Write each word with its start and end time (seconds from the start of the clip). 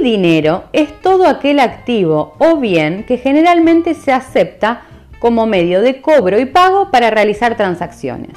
El 0.00 0.04
dinero 0.04 0.64
es 0.72 0.98
todo 1.02 1.26
aquel 1.26 1.60
activo 1.60 2.32
o 2.38 2.56
bien 2.56 3.04
que 3.04 3.18
generalmente 3.18 3.92
se 3.92 4.12
acepta 4.12 4.84
como 5.18 5.44
medio 5.44 5.82
de 5.82 6.00
cobro 6.00 6.40
y 6.40 6.46
pago 6.46 6.90
para 6.90 7.10
realizar 7.10 7.54
transacciones. 7.54 8.32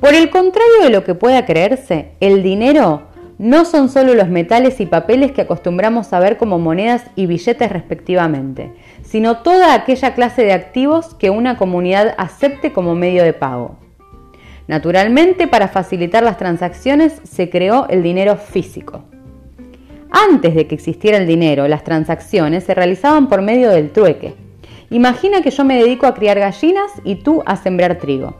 Por 0.00 0.12
el 0.12 0.28
contrario 0.28 0.82
de 0.82 0.90
lo 0.90 1.02
que 1.02 1.14
pueda 1.14 1.46
creerse, 1.46 2.10
el 2.20 2.42
dinero 2.42 3.04
no 3.38 3.64
son 3.64 3.88
solo 3.88 4.12
los 4.12 4.28
metales 4.28 4.80
y 4.80 4.86
papeles 4.86 5.32
que 5.32 5.40
acostumbramos 5.40 6.12
a 6.12 6.20
ver 6.20 6.36
como 6.36 6.58
monedas 6.58 7.04
y 7.16 7.24
billetes 7.24 7.72
respectivamente, 7.72 8.70
sino 9.02 9.38
toda 9.38 9.72
aquella 9.72 10.12
clase 10.12 10.42
de 10.42 10.52
activos 10.52 11.14
que 11.14 11.30
una 11.30 11.56
comunidad 11.56 12.14
acepte 12.18 12.74
como 12.74 12.94
medio 12.94 13.24
de 13.24 13.32
pago. 13.32 13.76
Naturalmente, 14.68 15.48
para 15.48 15.68
facilitar 15.68 16.22
las 16.22 16.36
transacciones 16.36 17.18
se 17.24 17.48
creó 17.48 17.86
el 17.88 18.02
dinero 18.02 18.36
físico. 18.36 19.04
Antes 20.10 20.54
de 20.54 20.66
que 20.66 20.74
existiera 20.74 21.18
el 21.18 21.26
dinero, 21.26 21.68
las 21.68 21.84
transacciones 21.84 22.64
se 22.64 22.74
realizaban 22.74 23.28
por 23.28 23.42
medio 23.42 23.70
del 23.70 23.90
trueque. 23.90 24.34
Imagina 24.90 25.40
que 25.40 25.50
yo 25.50 25.64
me 25.64 25.76
dedico 25.76 26.06
a 26.06 26.14
criar 26.14 26.38
gallinas 26.38 26.90
y 27.04 27.16
tú 27.16 27.42
a 27.46 27.56
sembrar 27.56 27.96
trigo. 27.96 28.36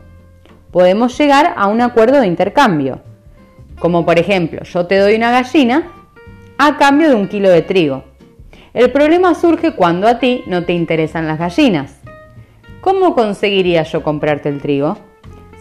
Podemos 0.71 1.17
llegar 1.17 1.53
a 1.55 1.67
un 1.67 1.81
acuerdo 1.81 2.19
de 2.19 2.27
intercambio, 2.27 3.01
como 3.79 4.05
por 4.05 4.19
ejemplo, 4.19 4.63
yo 4.63 4.85
te 4.85 4.97
doy 4.97 5.15
una 5.15 5.31
gallina 5.31 5.91
a 6.57 6.77
cambio 6.77 7.09
de 7.09 7.15
un 7.15 7.27
kilo 7.27 7.49
de 7.49 7.63
trigo. 7.63 8.03
El 8.73 8.91
problema 8.91 9.33
surge 9.33 9.73
cuando 9.73 10.07
a 10.07 10.19
ti 10.19 10.43
no 10.45 10.65
te 10.65 10.73
interesan 10.73 11.27
las 11.27 11.39
gallinas. 11.39 11.99
¿Cómo 12.81 13.15
conseguiría 13.15 13.83
yo 13.83 14.03
comprarte 14.03 14.49
el 14.49 14.61
trigo? 14.61 14.97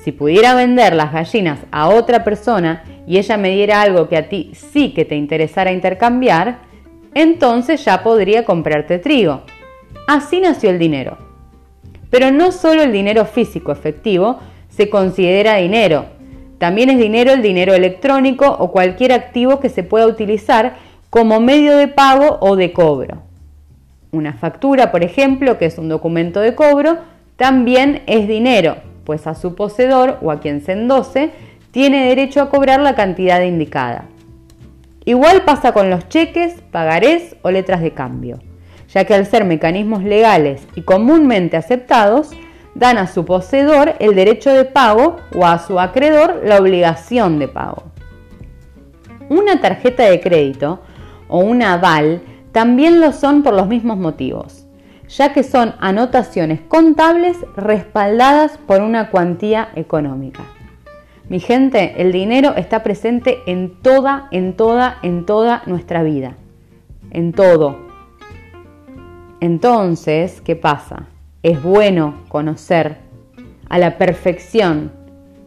Si 0.03 0.13
pudiera 0.13 0.55
vender 0.55 0.95
las 0.95 1.13
gallinas 1.13 1.59
a 1.71 1.91
otra 1.91 2.25
persona 2.25 2.85
y 3.07 3.19
ella 3.19 3.37
me 3.37 3.51
diera 3.51 3.83
algo 3.83 4.09
que 4.09 4.17
a 4.17 4.29
ti 4.29 4.53
sí 4.55 4.95
que 4.95 5.05
te 5.05 5.15
interesara 5.15 5.73
intercambiar, 5.73 6.61
entonces 7.13 7.85
ya 7.85 8.03
podría 8.03 8.47
comprarte 8.47 8.99
trigo. 8.99 9.43
Así 10.07 10.41
nació 10.41 10.71
el 10.71 10.79
dinero. 10.79 11.19
Pero 12.09 12.31
no 12.31 12.51
solo 12.51 12.83
el 12.83 12.93
dinero 12.93 13.27
físico 13.27 13.73
efectivo 13.73 14.39
se 14.71 14.89
considera 14.89 15.57
dinero. 15.57 16.07
También 16.59 16.89
es 16.89 16.99
dinero 16.99 17.33
el 17.33 17.43
dinero 17.43 17.75
electrónico 17.75 18.47
o 18.59 18.73
cualquier 18.73 19.13
activo 19.13 19.61
que 19.61 19.69
se 19.69 19.83
pueda 19.83 20.07
utilizar 20.07 20.77
como 21.11 21.41
medio 21.41 21.77
de 21.77 21.89
pago 21.89 22.39
o 22.41 22.57
de 22.57 22.73
cobro. 22.73 23.23
Una 24.13 24.33
factura, 24.33 24.91
por 24.91 25.05
ejemplo, 25.05 25.59
que 25.59 25.67
es 25.67 25.77
un 25.77 25.89
documento 25.89 26.41
de 26.41 26.55
cobro, 26.55 26.99
también 27.37 28.03
es 28.07 28.27
dinero 28.27 28.90
pues 29.05 29.27
a 29.27 29.35
su 29.35 29.55
poseedor 29.55 30.19
o 30.23 30.31
a 30.31 30.41
quien 30.41 30.61
se 30.61 30.73
endose 30.73 31.31
tiene 31.71 32.09
derecho 32.09 32.41
a 32.41 32.51
cobrar 32.51 32.81
la 32.81 32.95
cantidad 32.95 33.41
indicada. 33.43 34.05
Igual 35.05 35.43
pasa 35.43 35.73
con 35.73 35.91
los 35.91 36.09
cheques, 36.09 36.63
pagarés 36.71 37.37
o 37.43 37.51
letras 37.51 37.81
de 37.81 37.93
cambio, 37.93 38.39
ya 38.89 39.05
que 39.05 39.15
al 39.15 39.27
ser 39.27 39.45
mecanismos 39.45 40.03
legales 40.03 40.67
y 40.75 40.83
comúnmente 40.83 41.57
aceptados, 41.57 42.31
dan 42.75 42.99
a 42.99 43.07
su 43.07 43.25
poseedor 43.25 43.95
el 43.99 44.15
derecho 44.15 44.51
de 44.51 44.65
pago 44.65 45.17
o 45.35 45.47
a 45.47 45.59
su 45.59 45.81
acreedor 45.81 46.43
la 46.45 46.59
obligación 46.59 47.39
de 47.39 47.49
pago. 47.49 47.85
Una 49.29 49.61
tarjeta 49.61 50.05
de 50.05 50.21
crédito 50.21 50.81
o 51.29 51.39
un 51.39 51.63
aval 51.63 52.23
también 52.53 53.01
lo 53.01 53.13
son 53.13 53.43
por 53.43 53.55
los 53.55 53.69
mismos 53.69 53.97
motivos 53.97 54.60
ya 55.11 55.33
que 55.33 55.43
son 55.43 55.75
anotaciones 55.81 56.61
contables 56.61 57.37
respaldadas 57.57 58.59
por 58.59 58.81
una 58.81 59.11
cuantía 59.11 59.71
económica. 59.75 60.43
Mi 61.29 61.41
gente, 61.41 61.95
el 61.99 62.13
dinero 62.13 62.55
está 62.57 62.83
presente 62.83 63.39
en 63.47 63.81
toda, 63.83 64.29
en 64.31 64.55
toda, 64.55 64.99
en 65.03 65.27
toda 65.27 65.63
nuestra 65.67 66.03
vida. 66.03 66.37
En 67.11 67.33
todo. 67.33 67.79
Entonces, 69.41 70.41
¿qué 70.41 70.57
pasa? 70.57 71.07
Es 71.43 71.63
bueno 71.63 72.15
conocer 72.29 72.99
a 73.69 73.79
la 73.79 73.97
perfección 73.97 74.93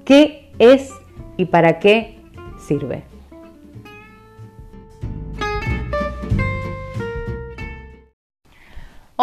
qué 0.05 0.51
es 0.57 0.89
y 1.37 1.45
para 1.45 1.79
qué 1.79 2.17
sirve. 2.57 3.12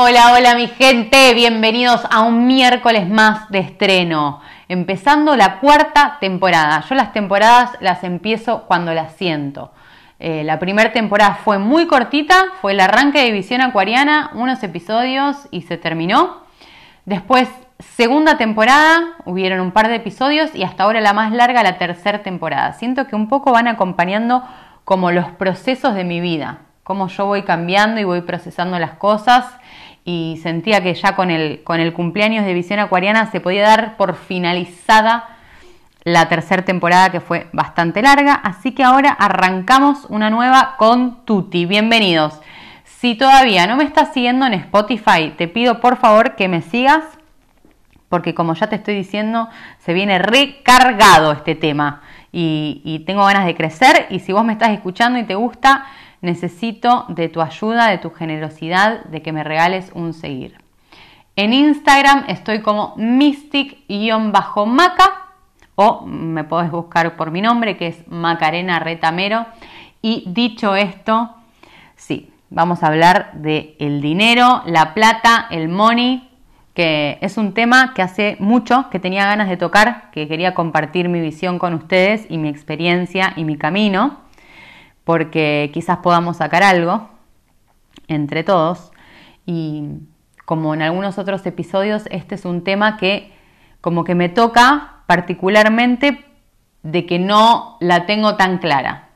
Hola, 0.02 0.32
hola 0.32 0.54
mi 0.54 0.66
gente, 0.66 1.34
bienvenidos 1.34 2.00
a 2.10 2.22
un 2.22 2.46
miércoles 2.46 3.06
más 3.06 3.50
de 3.50 3.58
estreno, 3.58 4.40
empezando 4.66 5.36
la 5.36 5.58
cuarta 5.58 6.16
temporada. 6.22 6.82
Yo 6.88 6.94
las 6.94 7.12
temporadas 7.12 7.72
las 7.80 8.02
empiezo 8.02 8.62
cuando 8.62 8.94
las 8.94 9.12
siento. 9.16 9.72
Eh, 10.18 10.42
la 10.42 10.58
primera 10.58 10.94
temporada 10.94 11.34
fue 11.34 11.58
muy 11.58 11.86
cortita, 11.86 12.46
fue 12.62 12.72
el 12.72 12.80
arranque 12.80 13.22
de 13.22 13.30
Visión 13.30 13.60
Acuariana, 13.60 14.30
unos 14.32 14.62
episodios 14.62 15.46
y 15.50 15.60
se 15.62 15.76
terminó. 15.76 16.44
Después, 17.04 17.50
segunda 17.78 18.38
temporada, 18.38 19.16
hubieron 19.26 19.60
un 19.60 19.70
par 19.70 19.88
de 19.88 19.96
episodios 19.96 20.54
y 20.54 20.62
hasta 20.62 20.84
ahora 20.84 21.02
la 21.02 21.12
más 21.12 21.30
larga, 21.30 21.62
la 21.62 21.76
tercera 21.76 22.22
temporada. 22.22 22.72
Siento 22.72 23.06
que 23.06 23.16
un 23.16 23.28
poco 23.28 23.52
van 23.52 23.68
acompañando 23.68 24.44
como 24.86 25.10
los 25.10 25.26
procesos 25.32 25.94
de 25.94 26.04
mi 26.04 26.22
vida, 26.22 26.60
cómo 26.84 27.08
yo 27.08 27.26
voy 27.26 27.42
cambiando 27.42 28.00
y 28.00 28.04
voy 28.04 28.22
procesando 28.22 28.78
las 28.78 28.92
cosas 28.92 29.60
y 30.04 30.38
sentía 30.42 30.82
que 30.82 30.94
ya 30.94 31.14
con 31.14 31.30
el, 31.30 31.62
con 31.62 31.80
el 31.80 31.92
cumpleaños 31.92 32.44
de 32.44 32.54
Visión 32.54 32.78
Acuariana 32.78 33.30
se 33.30 33.40
podía 33.40 33.62
dar 33.62 33.96
por 33.96 34.16
finalizada 34.16 35.36
la 36.04 36.28
tercera 36.28 36.64
temporada 36.64 37.10
que 37.10 37.20
fue 37.20 37.48
bastante 37.52 38.00
larga, 38.00 38.32
así 38.34 38.72
que 38.72 38.82
ahora 38.82 39.10
arrancamos 39.10 40.06
una 40.08 40.30
nueva 40.30 40.76
con 40.78 41.24
Tuti. 41.26 41.66
Bienvenidos. 41.66 42.40
Si 42.84 43.14
todavía 43.14 43.66
no 43.66 43.76
me 43.76 43.84
estás 43.84 44.12
siguiendo 44.12 44.46
en 44.46 44.54
Spotify, 44.54 45.34
te 45.36 45.48
pido 45.48 45.80
por 45.80 45.98
favor 45.98 46.36
que 46.36 46.48
me 46.48 46.62
sigas, 46.62 47.04
porque 48.08 48.34
como 48.34 48.54
ya 48.54 48.68
te 48.68 48.76
estoy 48.76 48.94
diciendo, 48.94 49.48
se 49.78 49.92
viene 49.92 50.18
recargado 50.18 51.32
este 51.32 51.54
tema 51.54 52.00
y, 52.32 52.80
y 52.84 53.00
tengo 53.00 53.24
ganas 53.24 53.44
de 53.44 53.54
crecer 53.54 54.06
y 54.10 54.20
si 54.20 54.32
vos 54.32 54.44
me 54.44 54.54
estás 54.54 54.70
escuchando 54.70 55.18
y 55.18 55.24
te 55.24 55.34
gusta, 55.34 55.84
necesito 56.20 57.06
de 57.08 57.28
tu 57.28 57.40
ayuda, 57.40 57.88
de 57.88 57.98
tu 57.98 58.10
generosidad, 58.10 59.04
de 59.04 59.22
que 59.22 59.32
me 59.32 59.44
regales 59.44 59.90
un 59.94 60.12
seguir. 60.12 60.58
En 61.36 61.52
Instagram 61.52 62.24
estoy 62.28 62.60
como 62.60 62.94
mystic-maca 62.96 63.88
o 65.74 66.04
me 66.04 66.44
podés 66.44 66.70
buscar 66.70 67.16
por 67.16 67.30
mi 67.30 67.40
nombre 67.40 67.76
que 67.76 67.86
es 67.86 68.06
Macarena 68.08 68.78
Retamero. 68.80 69.46
Y 70.02 70.24
dicho 70.26 70.76
esto, 70.76 71.30
sí, 71.96 72.30
vamos 72.50 72.82
a 72.82 72.88
hablar 72.88 73.32
de 73.34 73.76
el 73.78 74.02
dinero, 74.02 74.62
la 74.66 74.92
plata, 74.92 75.46
el 75.50 75.68
money, 75.68 76.28
que 76.74 77.18
es 77.22 77.38
un 77.38 77.54
tema 77.54 77.94
que 77.94 78.02
hace 78.02 78.36
mucho 78.40 78.90
que 78.90 78.98
tenía 78.98 79.24
ganas 79.24 79.48
de 79.48 79.56
tocar, 79.56 80.10
que 80.10 80.28
quería 80.28 80.54
compartir 80.54 81.08
mi 81.08 81.20
visión 81.20 81.58
con 81.58 81.74
ustedes 81.74 82.26
y 82.28 82.38
mi 82.38 82.48
experiencia 82.48 83.32
y 83.36 83.44
mi 83.44 83.56
camino 83.56 84.18
porque 85.04 85.70
quizás 85.72 85.98
podamos 85.98 86.38
sacar 86.38 86.62
algo 86.62 87.08
entre 88.08 88.44
todos. 88.44 88.92
Y 89.46 89.84
como 90.44 90.74
en 90.74 90.82
algunos 90.82 91.18
otros 91.18 91.44
episodios, 91.46 92.04
este 92.10 92.34
es 92.34 92.44
un 92.44 92.64
tema 92.64 92.96
que 92.96 93.32
como 93.80 94.04
que 94.04 94.14
me 94.14 94.28
toca 94.28 95.02
particularmente 95.06 96.24
de 96.82 97.06
que 97.06 97.18
no 97.18 97.76
la 97.80 98.06
tengo 98.06 98.36
tan 98.36 98.58
clara. 98.58 99.08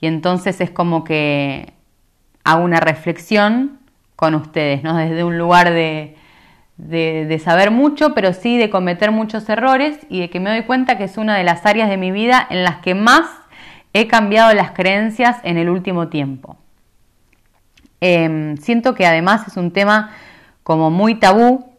Y 0.00 0.06
entonces 0.06 0.60
es 0.60 0.70
como 0.70 1.04
que 1.04 1.74
hago 2.44 2.64
una 2.64 2.80
reflexión 2.80 3.78
con 4.16 4.34
ustedes, 4.34 4.82
¿no? 4.82 4.96
Desde 4.96 5.24
un 5.24 5.38
lugar 5.38 5.70
de, 5.70 6.16
de, 6.76 7.38
saber 7.38 7.70
mucho, 7.70 8.14
pero 8.14 8.32
sí 8.32 8.56
de 8.56 8.70
cometer 8.70 9.12
muchos 9.12 9.48
errores 9.48 9.98
y 10.08 10.20
de 10.20 10.30
que 10.30 10.40
me 10.40 10.50
doy 10.50 10.62
cuenta 10.62 10.98
que 10.98 11.04
es 11.04 11.18
una 11.18 11.36
de 11.36 11.44
las 11.44 11.66
áreas 11.66 11.88
de 11.88 11.96
mi 11.96 12.10
vida 12.10 12.46
en 12.50 12.64
las 12.64 12.78
que 12.78 12.94
más 12.94 13.26
he 13.92 14.06
cambiado 14.06 14.52
las 14.54 14.72
creencias 14.72 15.38
en 15.42 15.56
el 15.56 15.68
último 15.68 16.08
tiempo. 16.08 16.56
Em, 18.00 18.56
siento 18.56 18.94
que 18.94 19.06
además 19.06 19.46
es 19.46 19.56
un 19.56 19.72
tema 19.72 20.12
como 20.62 20.90
muy 20.90 21.16
tabú, 21.16 21.70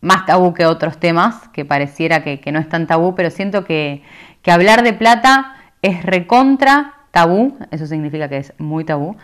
más 0.00 0.26
tabú 0.26 0.54
que 0.54 0.66
otros 0.66 0.98
temas, 0.98 1.48
que 1.48 1.64
pareciera 1.64 2.22
que, 2.22 2.40
no 2.52 2.58
es 2.58 2.68
tan 2.68 2.86
tabú, 2.86 3.14
pero 3.14 3.30
siento 3.30 3.64
que, 3.64 4.02
hablar 4.46 4.84
de 4.84 4.92
plata 4.92 5.56
es 5.82 6.04
recontra 6.04 6.94
tabú, 7.10 7.58
eso 7.72 7.86
significa 7.86 8.28
que 8.28 8.36
es 8.36 8.52
muy 8.58 8.84
tabú, 8.84 9.16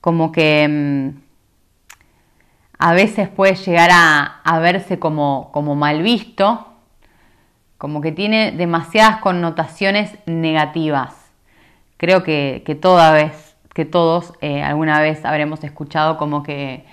como 0.00 0.32
que 0.32 0.64
em, 0.64 1.14
a 2.78 2.92
veces 2.92 3.28
puede 3.28 3.54
llegar 3.54 3.90
a, 3.92 4.58
verse 4.60 4.98
como, 4.98 5.50
como 5.52 5.76
mal 5.76 6.02
visto, 6.02 6.66
como 7.78 8.00
que 8.00 8.10
tiene 8.10 8.50
demasiadas 8.50 9.18
connotaciones 9.18 10.18
negativas. 10.26 11.23
Creo 12.04 12.22
que, 12.22 12.78
toda 12.82 13.12
vez, 13.12 13.56
que 13.72 13.86
todos 13.86 14.34
eh, 14.42 14.62
alguna 14.62 15.00
vez 15.00 15.24
habremos 15.24 15.64
escuchado 15.64 16.18
como 16.18 16.42
que, 16.42 16.84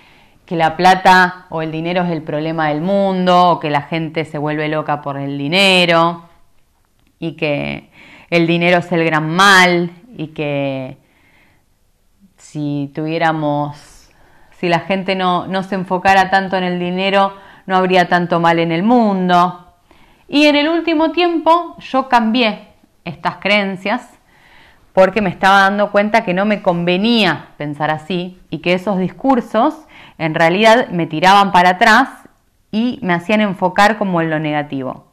que 0.46 0.56
la 0.56 0.78
plata 0.78 1.48
o 1.50 1.62
el 1.62 1.70
dinero 1.70 2.04
es 2.04 2.12
el 2.12 2.22
problema 2.22 2.70
del 2.70 2.80
mundo, 2.80 3.50
o 3.50 3.60
que 3.60 3.70
la 3.70 3.82
gente 3.82 4.24
se 4.24 4.38
vuelve 4.38 4.70
loca 4.70 5.02
por 5.02 5.18
el 5.18 5.38
dinero, 5.38 6.30
y 7.20 7.34
que 7.34 7.90
el 8.30 8.48
dinero 8.48 8.78
es 8.78 8.90
el 8.94 9.04
gran 9.04 9.30
mal, 9.30 9.92
y 10.16 10.28
que 10.28 10.96
si 12.38 12.90
tuviéramos, 12.96 14.12
si 14.52 14.70
la 14.70 14.80
gente 14.80 15.16
no, 15.16 15.46
no 15.46 15.64
se 15.64 15.76
enfocara 15.76 16.30
tanto 16.30 16.56
en 16.56 16.64
el 16.64 16.80
dinero, 16.80 17.34
no 17.66 17.76
habría 17.76 18.08
tanto 18.08 18.40
mal 18.40 18.60
en 18.60 18.72
el 18.72 18.84
mundo. 18.84 19.74
Y 20.30 20.46
en 20.46 20.56
el 20.56 20.70
último 20.70 21.12
tiempo 21.12 21.76
yo 21.80 22.08
cambié 22.08 22.70
estas 23.04 23.36
creencias 23.42 24.21
porque 24.94 25.22
me 25.22 25.30
estaba 25.30 25.62
dando 25.62 25.92
cuenta 25.92 26.24
que 26.24 26.34
no 26.34 26.46
me 26.46 26.62
convenía 26.62 27.50
pensar 27.58 27.90
así 27.90 28.40
y 28.50 28.60
que 28.60 28.74
esos 28.74 28.98
discursos 28.98 29.76
en 30.18 30.36
realidad 30.36 30.90
me 30.90 31.08
tiraban 31.08 31.52
para 31.52 31.72
atrás 31.72 32.10
y 32.72 33.00
me 33.02 33.14
hacían 33.14 33.42
enfocar 33.42 33.98
como 33.98 34.22
en 34.22 34.30
lo 34.30 34.40
negativo. 34.40 35.08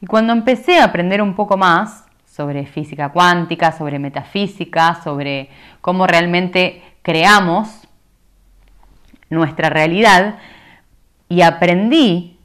Y 0.00 0.06
cuando 0.06 0.32
empecé 0.32 0.78
a 0.78 0.84
aprender 0.84 1.22
un 1.22 1.34
poco 1.34 1.56
más 1.56 2.04
sobre 2.26 2.66
física 2.66 3.10
cuántica, 3.10 3.72
sobre 3.72 3.98
metafísica, 3.98 5.00
sobre 5.02 5.50
cómo 5.80 6.06
realmente 6.06 6.82
creamos 7.02 7.86
nuestra 9.30 9.70
realidad, 9.70 10.36
y 11.28 11.40
aprendí 11.40 12.38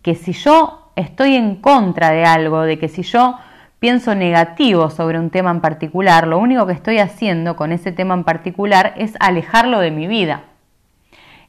que 0.00 0.14
si 0.14 0.32
yo 0.32 0.90
estoy 0.96 1.36
en 1.36 1.56
contra 1.56 2.10
de 2.10 2.24
algo, 2.24 2.62
de 2.62 2.78
que 2.78 2.88
si 2.88 3.02
yo 3.02 3.38
pienso 3.82 4.14
negativo 4.14 4.90
sobre 4.90 5.18
un 5.18 5.30
tema 5.30 5.50
en 5.50 5.60
particular, 5.60 6.28
lo 6.28 6.38
único 6.38 6.68
que 6.68 6.72
estoy 6.72 7.00
haciendo 7.00 7.56
con 7.56 7.72
ese 7.72 7.90
tema 7.90 8.14
en 8.14 8.22
particular 8.22 8.94
es 8.96 9.14
alejarlo 9.18 9.80
de 9.80 9.90
mi 9.90 10.06
vida. 10.06 10.44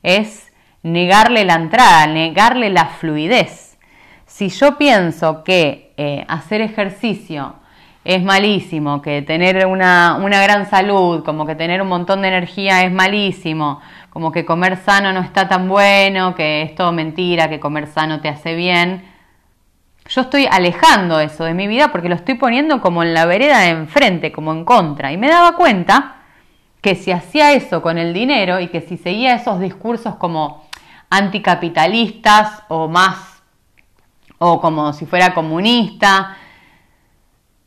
Es 0.02 0.52
negarle 0.82 1.46
la 1.46 1.54
entrada, 1.54 2.08
negarle 2.08 2.72
la 2.72 2.86
fluidez. 2.86 3.78
Si 4.26 4.50
yo 4.50 4.80
pienso 4.80 5.44
que 5.44 5.94
eh, 5.96 6.26
hacer 6.28 6.62
ejercicio 6.62 7.54
es 8.04 8.24
malísimo, 8.24 9.04
que 9.04 9.22
tener 9.22 9.68
una, 9.68 10.18
una 10.20 10.42
gran 10.42 10.68
salud, 10.68 11.24
como 11.24 11.46
que 11.46 11.54
tener 11.54 11.84
un 11.84 11.88
montón 11.88 12.24
de 12.24 12.30
energía 12.30 12.84
es 12.84 12.92
malísimo, 12.92 13.80
como 14.10 14.32
que 14.32 14.44
comer 14.44 14.78
sano 14.78 15.14
no 15.14 15.20
está 15.20 15.48
tan 15.48 15.70
bueno, 15.70 16.34
que 16.34 16.64
es 16.64 16.74
todo 16.74 16.94
mentira, 16.94 17.48
que 17.48 17.60
comer 17.60 17.86
sano 17.86 18.22
te 18.22 18.30
hace 18.30 18.56
bien, 18.56 19.13
yo 20.10 20.22
estoy 20.22 20.48
alejando 20.50 21.20
eso 21.20 21.46
de 21.46 21.54
mi 21.54 21.68
vida 21.68 21.92
porque 21.92 22.10
lo 22.10 22.16
estoy 22.16 22.36
poniendo 22.36 22.82
como 22.82 23.04
en 23.04 23.14
la 23.14 23.26
vereda 23.26 23.60
de 23.60 23.70
enfrente, 23.70 24.32
como 24.32 24.52
en 24.52 24.66
contra. 24.66 25.12
Y 25.12 25.18
me 25.18 25.30
daba 25.30 25.56
cuenta 25.56 26.18
que 26.82 26.96
si 26.96 27.12
hacía 27.12 27.54
eso 27.54 27.82
con 27.82 27.98
el 27.98 28.14
dinero 28.14 28.60
y 28.60 28.68
que 28.68 28.82
si 28.82 28.98
seguía 28.98 29.36
esos 29.36 29.60
discursos 29.60 30.16
como 30.16 30.68
anticapitalistas 31.10 32.64
o 32.68 32.90
más, 32.90 33.42
o 34.38 34.60
como 34.60 34.92
si 34.92 35.06
fuera 35.06 35.34
comunista, 35.34 36.38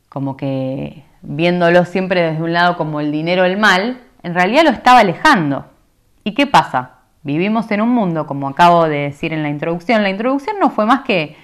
como 0.09 0.37
que 0.37 1.03
viéndolo 1.21 1.85
siempre 1.85 2.21
desde 2.21 2.43
un 2.43 2.53
lado 2.53 2.77
como 2.77 2.99
el 2.99 3.11
dinero 3.11 3.45
el 3.45 3.57
mal, 3.57 4.01
en 4.21 4.35
realidad 4.35 4.63
lo 4.63 4.69
estaba 4.69 4.99
alejando. 4.99 5.65
¿Y 6.23 6.33
qué 6.33 6.45
pasa? 6.45 6.97
Vivimos 7.23 7.71
en 7.71 7.81
un 7.81 7.89
mundo, 7.89 8.27
como 8.27 8.47
acabo 8.47 8.87
de 8.87 8.99
decir 8.99 9.33
en 9.33 9.41
la 9.41 9.49
introducción, 9.49 10.03
la 10.03 10.09
introducción 10.09 10.57
no 10.59 10.69
fue 10.69 10.85
más 10.85 11.01
que 11.01 11.35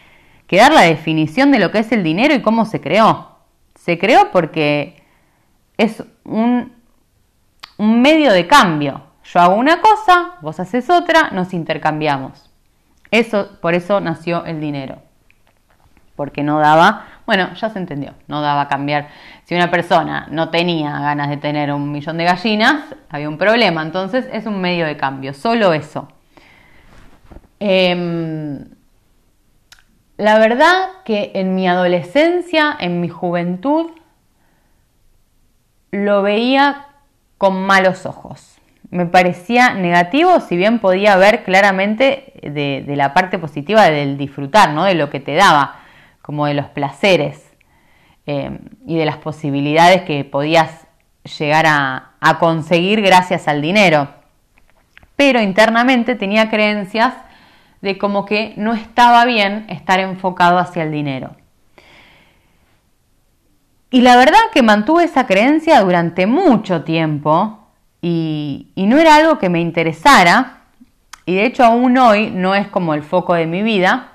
que 0.48 0.58
dar 0.58 0.72
la 0.72 0.82
definición 0.82 1.52
de 1.52 1.60
lo 1.60 1.72
que 1.72 1.80
es 1.80 1.92
el 1.92 2.04
dinero 2.04 2.34
y 2.34 2.42
cómo 2.42 2.66
se 2.66 2.82
creó. 2.82 3.38
Se 3.76 3.98
creó 3.98 4.32
porque 4.32 5.04
es 5.78 6.04
un, 6.24 6.74
un 7.78 8.02
medio 8.02 8.32
de 8.32 8.48
cambio. 8.48 9.04
Yo 9.24 9.40
hago 9.40 9.56
una 9.56 9.82
cosa, 9.82 10.34
vos 10.42 10.60
haces 10.60 10.90
otra, 10.90 11.32
nos 11.32 11.54
intercambiamos. 11.54 12.50
Eso, 13.12 13.60
por 13.62 13.74
eso 13.74 14.00
nació 14.00 14.46
el 14.46 14.60
dinero. 14.60 14.98
Porque 16.16 16.44
no 16.44 16.60
daba, 16.60 17.06
bueno, 17.26 17.54
ya 17.56 17.70
se 17.70 17.80
entendió, 17.80 18.14
no 18.28 18.42
daba 18.42 18.68
cambiar. 18.68 19.08
Si 19.46 19.56
una 19.56 19.72
persona 19.72 20.28
no 20.30 20.50
tenía 20.50 21.00
ganas 21.00 21.30
de 21.30 21.38
tener 21.38 21.72
un 21.72 21.92
millón 21.92 22.18
de 22.18 22.26
gallinas, 22.26 22.96
había 23.10 23.30
un 23.30 23.38
problema. 23.38 23.82
Entonces 23.82 24.28
es 24.32 24.46
un 24.46 24.62
medio 24.62 24.86
de 24.86 24.98
cambio, 24.98 25.34
solo 25.34 25.74
eso. 25.74 26.08
Eh, 27.60 28.66
la 30.18 30.38
verdad 30.38 30.90
que 31.06 31.32
en 31.36 31.56
mi 31.56 31.68
adolescencia, 31.68 32.76
en 32.80 33.02
mi 33.02 33.10
juventud, 33.10 33.92
lo 35.92 36.22
veía 36.22 36.88
con 37.38 37.66
malos 37.66 38.06
ojos. 38.06 38.58
Me 38.90 39.06
parecía 39.06 39.74
negativo, 39.74 40.40
si 40.40 40.56
bien 40.56 40.80
podía 40.80 41.16
ver 41.18 41.44
claramente 41.44 42.34
de, 42.44 42.84
la 42.96 43.14
parte 43.14 43.40
positiva 43.40 43.90
del 43.90 44.18
disfrutar, 44.18 44.72
¿no? 44.72 44.84
de 44.84 44.94
lo 44.94 45.10
que 45.10 45.20
te 45.20 45.34
daba, 45.34 45.80
como 46.22 46.46
de 46.46 46.54
los 46.54 46.68
placeres 46.68 47.52
eh, 48.28 48.60
y 48.86 48.98
de 48.98 49.06
las 49.06 49.18
posibilidades 49.18 50.04
que 50.04 50.24
podías 50.24 50.88
llegar 51.40 51.66
a, 51.68 52.12
a 52.20 52.38
conseguir 52.38 53.02
gracias 53.02 53.48
al 53.48 53.62
dinero. 53.62 54.10
Pero 55.16 55.42
internamente 55.42 56.16
tenía 56.16 56.50
creencias 56.50 57.14
de 57.84 57.98
como 57.98 58.26
que 58.26 58.54
no 58.56 58.74
estaba 58.74 59.26
bien 59.26 59.66
estar 59.68 60.00
enfocado 60.00 60.58
hacia 60.58 60.84
el 60.84 60.92
dinero. 60.92 61.36
Y 63.92 64.02
la 64.02 64.16
verdad 64.16 64.40
que 64.54 64.64
mantuve 64.64 65.04
esa 65.04 65.28
creencia 65.28 65.82
durante 65.82 66.26
mucho 66.26 66.86
tiempo 66.86 67.60
y, 68.02 68.72
no 68.78 68.98
era 68.98 69.16
algo 69.16 69.38
que 69.38 69.50
me 69.50 69.60
interesara 69.60 70.62
y 71.26 71.36
de 71.36 71.46
hecho 71.46 71.66
aún 71.66 71.98
hoy 71.98 72.32
no 72.32 72.56
es 72.56 72.70
como 72.70 72.94
el 72.94 73.04
foco 73.04 73.34
de 73.34 73.48
mi 73.48 73.62
vida, 73.64 74.14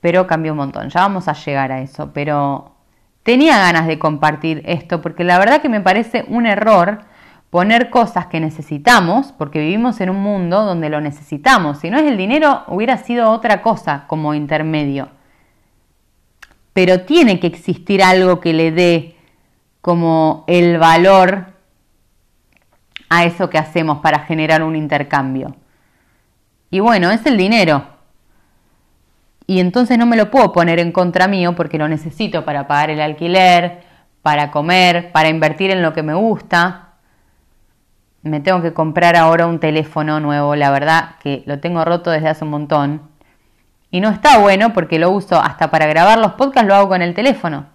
pero 0.00 0.26
cambió 0.26 0.52
un 0.52 0.58
montón, 0.58 0.90
ya 0.90 1.00
vamos 1.00 1.28
a 1.28 1.32
llegar 1.32 1.72
a 1.72 1.80
eso, 1.80 2.12
pero 2.12 2.74
tenía 3.22 3.56
ganas 3.56 3.86
de 3.86 3.98
compartir 3.98 4.62
esto 4.66 5.00
porque 5.00 5.24
la 5.24 5.38
verdad 5.38 5.62
que 5.62 5.70
me 5.70 5.80
parece 5.80 6.26
un 6.28 6.44
error 6.44 7.00
poner 7.50 7.90
cosas 7.90 8.26
que 8.26 8.40
necesitamos, 8.40 9.32
porque 9.32 9.60
vivimos 9.60 10.00
en 10.00 10.10
un 10.10 10.20
mundo 10.22 10.64
donde 10.64 10.88
lo 10.88 11.00
necesitamos. 11.00 11.78
Si 11.78 11.90
no 11.90 11.98
es 11.98 12.04
el 12.04 12.16
dinero, 12.16 12.64
hubiera 12.68 12.98
sido 12.98 13.30
otra 13.30 13.62
cosa 13.62 14.04
como 14.06 14.34
intermedio. 14.34 15.08
Pero 16.72 17.02
tiene 17.02 17.40
que 17.40 17.46
existir 17.46 18.02
algo 18.02 18.40
que 18.40 18.52
le 18.52 18.72
dé 18.72 19.16
como 19.80 20.44
el 20.48 20.78
valor 20.78 21.46
a 23.08 23.24
eso 23.24 23.48
que 23.48 23.58
hacemos 23.58 23.98
para 23.98 24.20
generar 24.20 24.62
un 24.62 24.74
intercambio. 24.74 25.54
Y 26.70 26.80
bueno, 26.80 27.10
es 27.10 27.24
el 27.24 27.36
dinero. 27.36 27.86
Y 29.46 29.60
entonces 29.60 29.96
no 29.96 30.06
me 30.06 30.16
lo 30.16 30.30
puedo 30.30 30.52
poner 30.52 30.80
en 30.80 30.90
contra 30.90 31.28
mío 31.28 31.54
porque 31.54 31.78
lo 31.78 31.88
necesito 31.88 32.44
para 32.44 32.66
pagar 32.66 32.90
el 32.90 33.00
alquiler, 33.00 33.84
para 34.22 34.50
comer, 34.50 35.12
para 35.12 35.28
invertir 35.28 35.70
en 35.70 35.82
lo 35.82 35.92
que 35.92 36.02
me 36.02 36.14
gusta 36.14 36.85
me 38.26 38.40
tengo 38.40 38.60
que 38.60 38.72
comprar 38.72 39.16
ahora 39.16 39.46
un 39.46 39.60
teléfono 39.60 40.20
nuevo, 40.20 40.56
la 40.56 40.70
verdad 40.70 41.16
que 41.22 41.42
lo 41.46 41.60
tengo 41.60 41.84
roto 41.84 42.10
desde 42.10 42.28
hace 42.28 42.44
un 42.44 42.50
montón. 42.50 43.02
Y 43.90 44.00
no 44.00 44.10
está 44.10 44.38
bueno 44.38 44.72
porque 44.72 44.98
lo 44.98 45.10
uso 45.10 45.40
hasta 45.40 45.70
para 45.70 45.86
grabar 45.86 46.18
los 46.18 46.32
podcasts, 46.32 46.66
lo 46.66 46.74
hago 46.74 46.88
con 46.88 47.02
el 47.02 47.14
teléfono. 47.14 47.66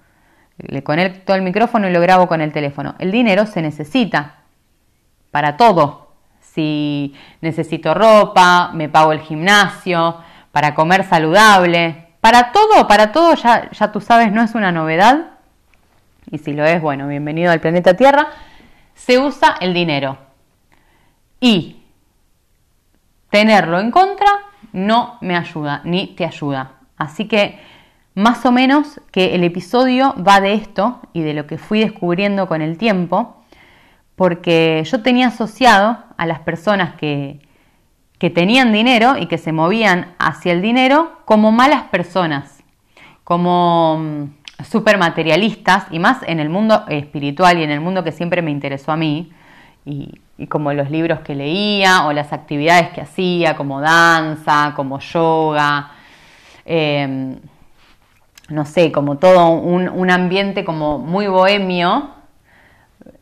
Le 0.58 0.84
conecto 0.84 1.34
el 1.34 1.42
micrófono 1.42 1.88
y 1.88 1.92
lo 1.92 2.02
grabo 2.02 2.28
con 2.28 2.42
el 2.42 2.52
teléfono. 2.52 2.96
El 3.00 3.12
dinero 3.12 3.46
se 3.46 3.62
necesita 3.62 4.36
para 5.32 5.58
todo. 5.58 6.12
Si 6.42 7.16
necesito 7.40 7.94
ropa, 7.94 8.72
me 8.74 8.90
pago 8.90 9.14
el 9.14 9.22
gimnasio, 9.22 10.18
para 10.52 10.76
comer 10.76 11.06
saludable, 11.06 12.10
para 12.20 12.52
todo, 12.52 12.88
para 12.88 13.14
todo, 13.14 13.36
ya, 13.36 13.72
ya 13.72 13.92
tú 13.92 14.02
sabes, 14.02 14.32
no 14.34 14.44
es 14.44 14.54
una 14.54 14.72
novedad. 14.72 15.32
Y 16.30 16.40
si 16.40 16.54
lo 16.54 16.66
es, 16.66 16.82
bueno, 16.82 17.08
bienvenido 17.08 17.52
al 17.52 17.62
planeta 17.62 17.96
Tierra. 17.96 18.28
Se 18.94 19.18
usa 19.18 19.56
el 19.62 19.74
dinero 19.74 20.18
y 21.42 21.82
tenerlo 23.30 23.80
en 23.80 23.92
contra 23.92 24.30
no 24.72 25.18
me 25.20 25.36
ayuda 25.36 25.82
ni 25.84 26.16
te 26.16 26.24
ayuda. 26.24 26.74
Así 26.96 27.28
que 27.28 27.60
más 28.14 28.46
o 28.46 28.52
menos 28.52 29.02
que 29.12 29.36
el 29.36 29.44
episodio 29.44 30.16
va 30.16 30.40
de 30.40 30.54
esto 30.54 31.02
y 31.12 31.22
de 31.22 31.34
lo 31.34 31.48
que 31.48 31.58
fui 31.58 31.80
descubriendo 31.80 32.48
con 32.48 32.62
el 32.62 32.78
tiempo, 32.78 33.44
porque 34.16 34.84
yo 34.86 35.02
tenía 35.02 35.28
asociado 35.28 35.98
a 36.18 36.26
las 36.26 36.40
personas 36.40 36.96
que, 36.96 37.42
que 38.20 38.30
tenían 38.30 38.72
dinero 38.72 39.18
y 39.18 39.26
que 39.26 39.38
se 39.38 39.52
movían 39.52 40.14
hacia 40.20 40.54
el 40.54 40.62
dinero 40.62 41.12
como 41.26 41.52
malas 41.52 41.84
personas, 41.84 42.64
como 43.24 43.98
mm, 43.98 44.64
super 44.64 44.98
materialistas 45.00 45.86
y 45.90 46.00
más 46.00 46.22
en 46.28 46.40
el 46.40 46.50
mundo 46.50 46.86
espiritual 46.88 47.58
y 47.58 47.64
en 47.64 47.72
el 47.72 47.80
mundo 47.80 48.04
que 48.04 48.12
siempre 48.12 48.42
me 48.42 48.52
interesó 48.52 48.92
a 48.92 48.98
mí, 48.98 49.32
y, 49.86 50.20
como 50.48 50.74
los 50.74 50.90
libros 50.90 51.20
que 51.22 51.36
leía 51.36 52.06
o 52.06 52.14
las 52.14 52.34
actividades 52.34 52.90
que 52.90 53.02
hacía, 53.02 53.56
como 53.56 53.82
danza, 53.82 54.74
como 54.76 55.00
yoga, 55.00 55.92
em, 56.66 57.40
no 58.50 58.66
sé, 58.66 58.92
como 58.92 59.18
todo 59.18 59.50
un, 59.50 60.10
ambiente 60.10 60.66
como 60.66 61.00
muy 61.00 61.28
bohemio, 61.28 62.12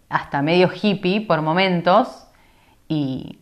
hasta 0.10 0.42
medio 0.42 0.70
hippie 0.70 1.22
por 1.22 1.42
momentos, 1.42 2.28
y, 2.88 3.38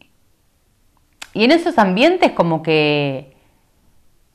en 1.33 1.51
esos 1.51 1.77
ambientes 1.77 2.31
como 2.31 2.63
que, 2.63 3.37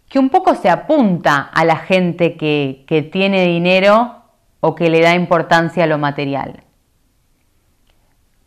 que 0.09 0.19
un 0.19 0.31
poco 0.31 0.55
se 0.55 0.71
apunta 0.71 1.51
a 1.53 1.65
la 1.65 1.77
gente 1.77 2.37
que, 2.37 2.85
que 2.87 3.03
tiene 3.03 3.45
dinero 3.47 4.23
o 4.61 4.75
que 4.75 4.89
le 4.89 5.01
da 5.01 5.15
importancia 5.15 5.85
a 5.85 5.87
lo 5.87 5.99
material 5.99 6.63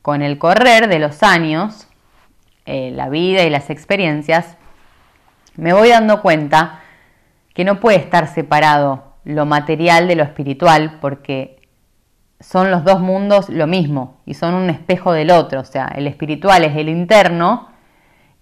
con 0.05 0.21
el 0.21 0.37
correr 0.37 0.87
de 0.87 0.99
los 0.99 1.23
años, 1.23 1.87
eh, 2.67 2.91
la 2.93 3.09
vida 3.09 3.41
y 3.41 3.49
las 3.49 3.71
experiencias, 3.71 4.55
me 5.55 5.73
voy 5.73 5.89
dando 5.89 6.21
cuenta 6.21 6.81
que 7.55 7.63
no 7.63 7.79
puede 7.79 7.97
estar 7.97 8.27
separado 8.27 9.15
lo 9.23 9.47
material 9.47 10.07
de 10.07 10.15
lo 10.15 10.21
espiritual, 10.21 10.99
porque 11.01 11.59
son 12.39 12.69
los 12.69 12.83
dos 12.83 12.99
mundos 12.99 13.49
lo 13.49 13.65
mismo 13.65 14.21
y 14.27 14.35
son 14.35 14.53
un 14.53 14.69
espejo 14.69 15.11
del 15.11 15.31
otro. 15.31 15.61
O 15.61 15.65
sea, 15.65 15.91
el 15.95 16.05
espiritual 16.05 16.63
es 16.63 16.77
el 16.77 16.89
interno 16.89 17.69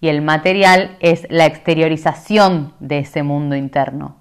y 0.02 0.08
el 0.08 0.20
material 0.20 0.98
es 1.00 1.26
la 1.30 1.46
exteriorización 1.46 2.74
de 2.78 2.98
ese 2.98 3.22
mundo 3.22 3.56
interno. 3.56 4.18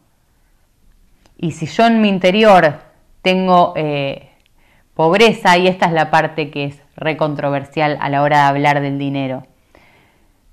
Y 1.35 1.51
si 1.51 1.65
yo 1.65 1.87
en 1.87 1.99
mi 1.99 2.07
interior 2.07 2.79
tengo 3.21 3.73
eh, 3.75 4.29
pobreza, 4.93 5.57
y 5.57 5.67
esta 5.67 5.87
es 5.87 5.91
la 5.91 6.09
parte 6.09 6.49
que 6.49 6.63
es 6.67 6.82
recontroversial 6.95 7.97
a 8.01 8.09
la 8.09 8.21
hora 8.21 8.37
de 8.37 8.43
hablar 8.43 8.81
del 8.81 8.97
dinero, 8.97 9.45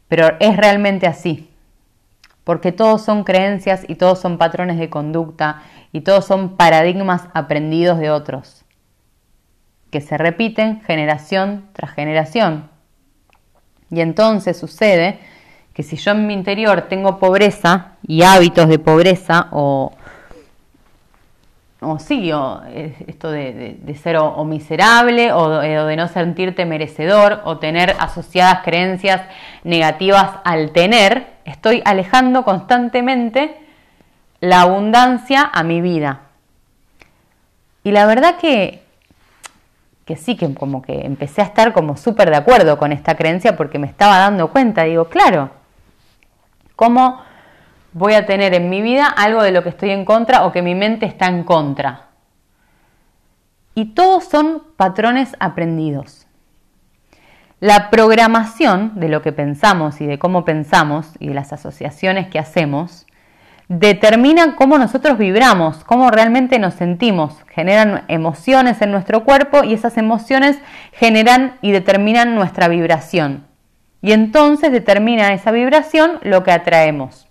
pero 0.08 0.36
es 0.40 0.56
realmente 0.56 1.06
así, 1.06 1.50
porque 2.44 2.72
todos 2.72 3.02
son 3.02 3.24
creencias 3.24 3.84
y 3.88 3.94
todos 3.94 4.18
son 4.18 4.38
patrones 4.38 4.78
de 4.78 4.90
conducta 4.90 5.62
y 5.92 6.00
todos 6.00 6.24
son 6.24 6.56
paradigmas 6.56 7.28
aprendidos 7.34 7.98
de 7.98 8.10
otros, 8.10 8.64
que 9.90 10.00
se 10.00 10.18
repiten 10.18 10.80
generación 10.82 11.68
tras 11.72 11.92
generación. 11.92 12.70
Y 13.90 14.00
entonces 14.00 14.56
sucede 14.56 15.18
que 15.74 15.82
si 15.82 15.96
yo 15.96 16.12
en 16.12 16.26
mi 16.26 16.34
interior 16.34 16.82
tengo 16.82 17.18
pobreza 17.18 17.92
y 18.06 18.22
hábitos 18.22 18.68
de 18.68 18.78
pobreza 18.78 19.48
o, 19.52 19.92
o 21.80 21.98
sí, 21.98 22.30
o 22.32 22.62
esto 23.06 23.30
de, 23.30 23.98
ser 24.02 24.16
o, 24.16 24.44
miserable 24.44 25.32
o, 25.32 25.62
eh, 25.62 25.78
o, 25.78 25.86
de 25.86 25.96
no 25.96 26.08
sentirte 26.08 26.66
merecedor 26.66 27.40
o 27.44 27.58
tener 27.58 27.96
asociadas 27.98 28.62
creencias 28.62 29.22
negativas 29.64 30.30
al 30.44 30.72
tener, 30.72 31.26
estoy 31.44 31.82
alejando 31.84 32.44
constantemente 32.44 33.56
la 34.40 34.62
abundancia 34.62 35.50
a 35.52 35.62
mi 35.62 35.80
vida. 35.80 36.20
Y 37.82 37.92
la 37.92 38.04
verdad 38.04 38.36
que, 38.36 38.82
que 40.04 40.16
sí, 40.16 40.36
que 40.36 40.52
como 40.54 40.82
que 40.82 41.06
empecé 41.06 41.40
a 41.40 41.44
estar 41.44 41.72
como 41.72 41.96
súper 41.96 42.28
de 42.28 42.36
acuerdo 42.36 42.76
con 42.76 42.92
esta 42.92 43.14
creencia 43.14 43.56
porque 43.56 43.78
me 43.78 43.86
estaba 43.86 44.18
dando 44.18 44.48
cuenta, 44.48 44.84
digo, 44.84 45.06
claro, 45.06 45.50
¿cómo 46.76 47.22
voy 47.92 48.14
a 48.14 48.26
tener 48.26 48.54
en 48.54 48.70
mi 48.70 48.82
vida 48.82 49.06
algo 49.06 49.42
de 49.42 49.52
lo 49.52 49.62
que 49.62 49.70
estoy 49.70 49.90
en 49.90 50.04
contra 50.04 50.44
o 50.44 50.52
que 50.52 50.62
mi 50.62 50.74
mente 50.74 51.06
está 51.06 51.26
en 51.26 51.44
contra? 51.44 52.08
Y 53.74 53.94
todos 53.94 54.24
son 54.24 54.62
patrones 54.76 55.36
aprendidos. 55.38 56.26
La 57.60 57.90
programación 57.90 58.92
de 58.98 59.08
lo 59.08 59.22
que 59.22 59.32
pensamos 59.32 60.00
y 60.00 60.06
de 60.06 60.18
cómo 60.18 60.44
pensamos 60.44 61.12
y 61.18 61.28
de 61.28 61.34
las 61.34 61.52
asociaciones 61.52 62.28
que 62.28 62.38
hacemos 62.38 63.06
determina 63.70 64.56
cómo 64.56 64.78
nosotros 64.78 65.16
vibramos, 65.16 65.84
cómo 65.84 66.10
realmente 66.10 66.58
nos 66.58 66.74
sentimos, 66.74 67.36
generan 67.46 68.04
emociones 68.08 68.82
en 68.82 68.90
nuestro 68.90 69.24
cuerpo 69.24 69.62
y 69.62 69.74
esas 69.74 69.96
emociones 69.96 70.58
generan 70.92 71.54
y 71.62 71.70
determinan 71.70 72.34
nuestra 72.34 72.66
vibración. 72.66 73.46
Y 74.02 74.12
entonces 74.12 74.72
determina 74.72 75.32
esa 75.32 75.52
vibración 75.52 76.18
lo 76.22 76.42
que 76.42 76.50
atraemos. 76.50 77.29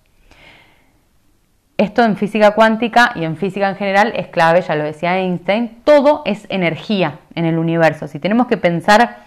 Esto 1.80 2.04
en 2.04 2.18
física 2.18 2.52
cuántica 2.56 3.14
y 3.16 3.24
en 3.24 3.38
física 3.38 3.70
en 3.70 3.78
general 3.78 4.12
es 4.14 4.28
clave, 4.28 4.62
ya 4.62 4.76
lo 4.76 4.84
decía 4.84 5.18
Einstein, 5.18 5.78
todo 5.86 6.24
es 6.26 6.46
energía 6.50 7.20
en 7.36 7.46
el 7.46 7.58
universo. 7.58 8.10
Si 8.10 8.20
tenemos 8.20 8.48
que 8.48 8.58
pensar 8.58 9.20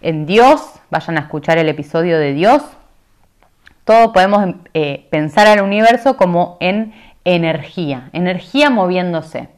en 0.00 0.26
Dios, 0.26 0.60
vayan 0.90 1.18
a 1.18 1.20
escuchar 1.20 1.56
el 1.56 1.68
episodio 1.68 2.18
de 2.18 2.32
Dios, 2.32 2.64
todo 3.84 4.12
podemos 4.12 4.56
eh, 4.74 5.06
pensar 5.12 5.46
al 5.46 5.62
universo 5.62 6.16
como 6.16 6.56
en 6.58 6.94
energía, 7.24 8.10
energía 8.12 8.70
moviéndose. 8.70 9.50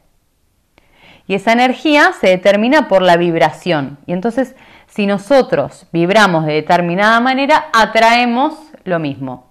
Y 1.27 1.37
esa 1.37 1.53
energía 1.53 2.13
se 2.21 2.27
determina 2.27 2.87
por 2.87 3.01
la 3.01 3.17
vibración. 3.17 3.97
Y 4.05 4.13
entonces, 4.13 4.55
si 4.89 5.07
nosotros 5.07 5.87
vibramos 5.91 6.45
de 6.45 6.53
determinada 6.53 7.19
manera, 7.19 7.69
atraemos 7.73 8.59
lo 8.85 8.99
mismo. 8.99 9.46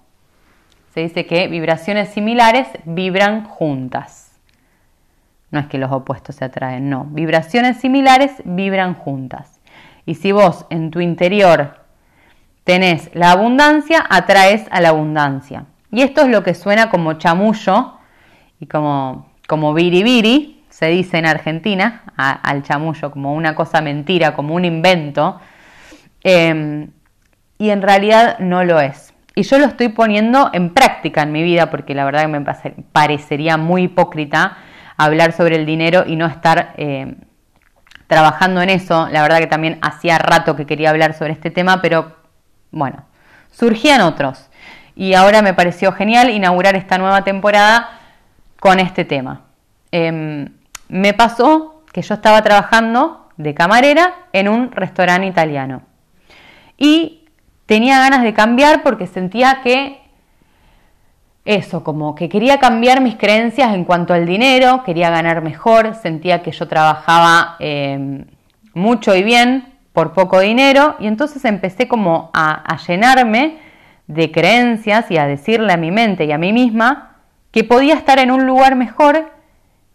Se 0.96 1.02
dice 1.02 1.26
que 1.26 1.46
vibraciones 1.48 2.08
similares 2.08 2.68
vibran 2.86 3.44
juntas. 3.44 4.30
No 5.50 5.60
es 5.60 5.66
que 5.66 5.76
los 5.76 5.92
opuestos 5.92 6.36
se 6.36 6.46
atraen, 6.46 6.88
no. 6.88 7.04
Vibraciones 7.04 7.76
similares 7.76 8.32
vibran 8.46 8.94
juntas. 8.94 9.60
Y 10.06 10.14
si 10.14 10.32
vos 10.32 10.64
en 10.70 10.90
tu 10.90 11.00
interior 11.00 11.80
tenés 12.64 13.10
la 13.12 13.32
abundancia, 13.32 14.06
atraes 14.08 14.64
a 14.70 14.80
la 14.80 14.88
abundancia. 14.88 15.66
Y 15.92 16.00
esto 16.00 16.22
es 16.22 16.28
lo 16.28 16.42
que 16.42 16.54
suena 16.54 16.88
como 16.88 17.12
chamullo 17.18 17.98
y 18.58 18.64
como, 18.64 19.26
como 19.46 19.74
biribiri, 19.74 20.64
se 20.70 20.86
dice 20.86 21.18
en 21.18 21.26
Argentina, 21.26 22.04
al 22.16 22.62
chamullo, 22.62 23.10
como 23.10 23.34
una 23.34 23.54
cosa 23.54 23.82
mentira, 23.82 24.34
como 24.34 24.54
un 24.54 24.64
invento. 24.64 25.42
Em, 26.22 26.88
y 27.58 27.68
en 27.68 27.82
realidad 27.82 28.38
no 28.38 28.64
lo 28.64 28.80
es. 28.80 29.05
Y 29.38 29.42
yo 29.42 29.58
lo 29.58 29.66
estoy 29.66 29.90
poniendo 29.90 30.48
en 30.54 30.72
práctica 30.72 31.20
en 31.20 31.30
mi 31.30 31.42
vida 31.42 31.68
porque 31.68 31.94
la 31.94 32.06
verdad 32.06 32.22
que 32.22 32.28
me 32.28 32.40
parecería 32.90 33.58
muy 33.58 33.82
hipócrita 33.82 34.56
hablar 34.96 35.32
sobre 35.32 35.56
el 35.56 35.66
dinero 35.66 36.04
y 36.06 36.16
no 36.16 36.24
estar 36.24 36.72
em, 36.78 37.16
trabajando 38.06 38.62
en 38.62 38.70
eso. 38.70 39.08
La 39.12 39.20
verdad 39.20 39.40
que 39.40 39.46
también 39.46 39.78
hacía 39.82 40.16
rato 40.16 40.56
que 40.56 40.64
quería 40.64 40.88
hablar 40.88 41.12
sobre 41.12 41.34
este 41.34 41.50
tema, 41.50 41.82
pero 41.82 42.16
bueno, 42.70 43.04
surgían 43.50 44.00
otros 44.00 44.48
y 44.94 45.12
ahora 45.12 45.42
me 45.42 45.52
pareció 45.52 45.92
genial 45.92 46.30
inaugurar 46.30 46.74
esta 46.74 46.96
nueva 46.96 47.22
temporada 47.22 47.90
con 48.58 48.80
este 48.80 49.04
tema. 49.04 49.42
Em, 49.92 50.48
me 50.88 51.12
pasó 51.12 51.84
que 51.92 52.00
yo 52.00 52.14
estaba 52.14 52.40
trabajando 52.40 53.28
de 53.36 53.52
camarera 53.52 54.14
en 54.32 54.48
un 54.48 54.72
restaurante 54.72 55.26
italiano 55.26 55.82
y 56.78 57.25
tenía 57.66 57.98
ganas 57.98 58.22
de 58.22 58.32
cambiar 58.32 58.82
porque 58.82 59.06
sentía 59.06 59.60
que 59.62 60.00
eso, 61.46 61.84
como 61.84 62.16
que 62.16 62.28
quería 62.28 62.58
cambiar 62.58 63.00
mis 63.00 63.14
creencias 63.14 63.72
en 63.72 63.84
cuanto 63.84 64.12
al 64.12 64.26
dinero, 64.26 64.82
quería 64.84 65.10
ganar 65.10 65.42
mejor, 65.42 65.94
sentía 65.94 66.42
que 66.42 66.50
yo 66.50 66.66
trabajaba 66.66 67.54
em, 67.60 68.24
mucho 68.74 69.14
y 69.14 69.22
bien 69.22 69.72
por 69.92 70.12
poco 70.12 70.40
dinero 70.40 70.96
y 70.98 71.06
entonces 71.06 71.44
empecé 71.44 71.86
como 71.86 72.30
a, 72.34 72.76
llenarme 72.86 73.58
de 74.08 74.30
creencias 74.32 75.10
y 75.10 75.18
a 75.18 75.26
decirle 75.26 75.72
a 75.72 75.76
mi 75.76 75.92
mente 75.92 76.24
y 76.24 76.32
a 76.32 76.38
mí 76.38 76.52
misma 76.52 77.16
que 77.52 77.62
podía 77.62 77.94
estar 77.94 78.18
en 78.18 78.32
un 78.32 78.44
lugar 78.46 78.74
mejor 78.74 79.30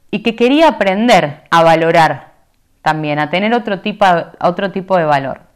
y 0.09 0.23
que 0.23 0.35
quería 0.35 0.69
aprender 0.69 1.43
a 1.51 1.63
valorar 1.63 2.31
también, 2.81 3.19
a 3.19 3.29
tener 3.29 3.53
otro 3.53 3.81
tipo, 3.81 4.05
otro 4.39 4.71
tipo 4.71 4.97
de 4.97 5.03
valor. 5.03 5.50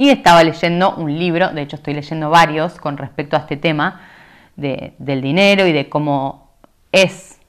Y 0.00 0.10
estaba 0.10 0.44
leyendo 0.44 0.94
un 0.94 1.18
libro, 1.18 1.48
de 1.48 1.62
hecho 1.62 1.74
estoy 1.74 1.92
leyendo 1.92 2.30
varios 2.30 2.78
con 2.78 2.96
respecto 2.96 3.34
a 3.34 3.40
este 3.40 3.56
tema 3.56 4.00
del 4.54 5.20
dinero 5.20 5.66
y 5.66 5.72
de 5.72 5.88
cómo 5.88 6.52
es, 6.92 7.40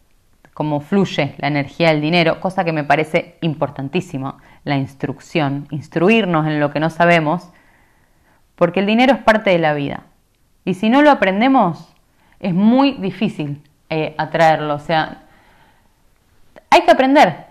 cómo 0.55 0.81
fluye 0.81 1.35
la 1.37 1.47
energía 1.47 1.89
del 1.89 2.01
dinero, 2.01 2.39
cosa 2.39 2.65
que 2.65 2.73
me 2.73 2.83
parece 2.83 3.37
importantísimo 3.41 4.39
la 4.63 4.77
instrucción, 4.77 5.67
instruirnos 5.69 6.47
en 6.47 6.59
lo 6.59 6.71
que 6.71 6.79
no 6.79 6.89
sabemos, 6.89 7.51
porque 8.55 8.79
el 8.79 8.87
dinero 8.87 9.13
es 9.13 9.19
parte 9.19 9.51
de 9.51 9.59
la 9.59 9.75
vida. 9.75 10.07
Y 10.65 10.73
si 10.73 10.89
no 10.89 11.03
lo 11.03 11.11
aprendemos, 11.11 11.93
es 12.39 12.55
muy 12.55 12.93
difícil 12.93 13.61
eh, 13.91 14.15
atraerlo. 14.17 14.73
O 14.73 14.79
sea, 14.79 15.21
hay 16.71 16.81
que 16.81 16.91
aprender. 16.91 17.48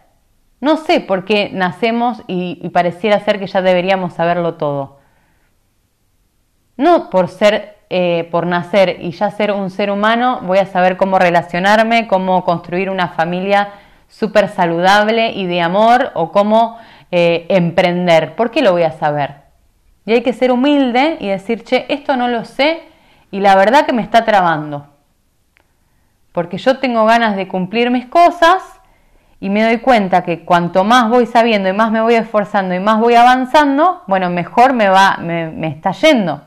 No 0.60 0.76
sé 0.76 1.00
por 1.00 1.24
qué 1.24 1.50
nacemos 1.52 2.22
y, 2.26 2.68
pareciera 2.70 3.20
ser 3.20 3.38
que 3.38 3.46
ya 3.46 3.62
deberíamos 3.62 4.14
saberlo 4.14 4.54
todo. 4.54 4.98
No 6.76 7.10
por 7.10 7.28
ser, 7.28 7.76
eh, 7.90 8.28
por 8.30 8.46
nacer 8.46 8.98
y 9.00 9.12
ya 9.12 9.30
ser 9.30 9.52
un 9.52 9.70
ser 9.70 9.90
humano, 9.90 10.40
voy 10.42 10.58
a 10.58 10.66
saber 10.66 10.96
cómo 10.96 11.18
relacionarme, 11.18 12.08
cómo 12.08 12.44
construir 12.44 12.90
una 12.90 13.08
familia 13.08 13.72
súper 14.08 14.48
saludable 14.48 15.32
y 15.32 15.46
de 15.46 15.60
amor 15.60 16.10
o 16.14 16.32
cómo 16.32 16.78
eh, 17.10 17.46
emprender. 17.50 18.34
¿Por 18.34 18.50
qué 18.50 18.62
lo 18.62 18.72
voy 18.72 18.82
a 18.82 18.92
saber? 18.92 19.42
Y 20.06 20.12
hay 20.12 20.22
que 20.22 20.32
ser 20.32 20.50
humilde 20.50 21.18
y 21.20 21.28
decir, 21.28 21.62
che, 21.64 21.86
esto 21.88 22.16
no 22.16 22.28
lo 22.28 22.44
sé 22.44 22.82
y 23.30 23.40
la 23.40 23.54
verdad 23.54 23.86
que 23.86 23.92
me 23.92 24.02
está 24.02 24.24
trabando. 24.24 24.86
Porque 26.32 26.58
yo 26.58 26.78
tengo 26.78 27.04
ganas 27.04 27.36
de 27.36 27.46
cumplir 27.46 27.90
mis 27.90 28.06
cosas 28.06 28.77
y 29.40 29.50
me 29.50 29.62
doy 29.62 29.78
cuenta 29.78 30.22
que 30.22 30.44
cuanto 30.44 30.84
más 30.84 31.08
voy 31.08 31.26
sabiendo 31.26 31.68
y 31.68 31.72
más 31.72 31.92
me 31.92 32.00
voy 32.00 32.14
esforzando 32.14 32.74
y 32.74 32.80
más 32.80 32.98
voy 32.98 33.14
avanzando, 33.14 34.02
bueno, 34.06 34.30
mejor 34.30 34.72
me 34.72 34.88
va, 34.88 35.18
me, 35.18 35.68
está 35.68 35.92
yendo. 35.92 36.42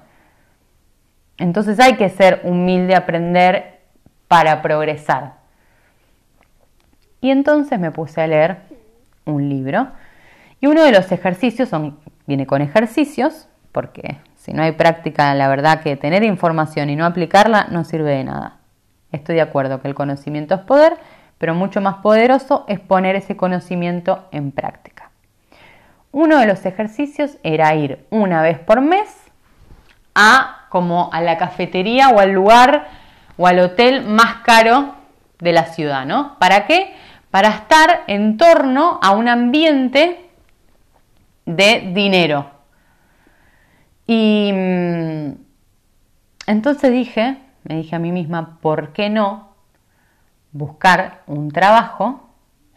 Entonces 1.38 1.80
hay 1.80 1.96
que 1.96 2.10
ser 2.10 2.42
humilde, 2.44 2.96
aprender 2.96 3.80
para 4.28 4.62
progresar. 4.62 5.36
Y 7.22 7.32
entonces 7.32 7.80
me 7.80 7.92
puse 7.92 8.22
a 8.22 8.28
leer 8.28 8.58
un 9.26 9.48
libro 9.48 9.88
y 10.60 10.68
uno 10.68 10.84
de 10.84 10.92
los 10.92 11.12
ejercicios 11.12 11.70
son 11.70 11.98
viene 12.26 12.46
con 12.46 12.62
ejercicios, 12.62 13.48
porque 13.72 14.18
si 14.36 14.54
no 14.54 14.64
hay 14.64 14.74
práctica, 14.74 15.34
la 15.36 15.48
verdad 15.48 15.82
que 15.82 15.96
tener 15.96 16.24
información 16.24 16.90
y 16.90 16.96
no 16.96 17.06
aplicarla 17.06 17.68
no 17.72 17.84
sirve 17.84 18.12
de 18.12 18.24
nada. 18.24 18.58
Estoy 19.12 19.36
de 19.36 19.42
acuerdo 19.42 19.82
que 19.82 19.88
el 19.88 19.96
conocimiento 19.96 20.56
es 20.56 20.62
poder, 20.62 20.94
pero 21.42 21.56
mucho 21.56 21.82
más 21.82 21.96
poderoso 21.96 22.66
es 22.68 22.80
poner 22.80 23.16
ese 23.16 23.36
conocimiento 23.36 24.28
en 24.32 24.52
práctica. 24.52 25.10
Uno 26.12 26.38
de 26.38 26.46
los 26.46 26.68
ejercicios 26.68 27.40
era 27.42 27.74
ir 27.74 28.06
una 28.12 28.44
vez 28.44 28.60
por 28.60 28.80
mes 28.80 29.10
a 30.14 30.68
como 30.70 31.10
a 31.12 31.20
la 31.20 31.40
cafetería 31.40 32.10
o 32.10 32.20
al 32.20 32.32
lugar 32.32 32.90
o 33.38 33.48
al 33.48 33.58
hotel 33.58 34.06
más 34.06 34.36
caro 34.44 34.94
de 35.40 35.52
la 35.52 35.66
ciudad, 35.66 36.06
¿no? 36.06 36.38
¿Para 36.38 36.68
qué? 36.68 36.94
Para 37.32 37.48
estar 37.50 38.04
en 38.06 38.38
torno 38.38 39.00
a 39.02 39.10
un 39.10 39.28
ambiente 39.28 40.30
de 41.48 41.92
dinero. 41.96 42.52
Y 44.06 44.52
mm, 44.54 45.32
entonces 46.46 46.92
dije, 46.92 47.40
me 47.64 47.78
dije 47.78 47.96
a 47.96 48.00
mí 48.00 48.12
misma, 48.12 48.60
¿por 48.62 48.94
qué 48.94 49.10
no 49.10 49.51
buscar 50.52 51.22
un 51.28 51.52
trabajo, 51.52 52.30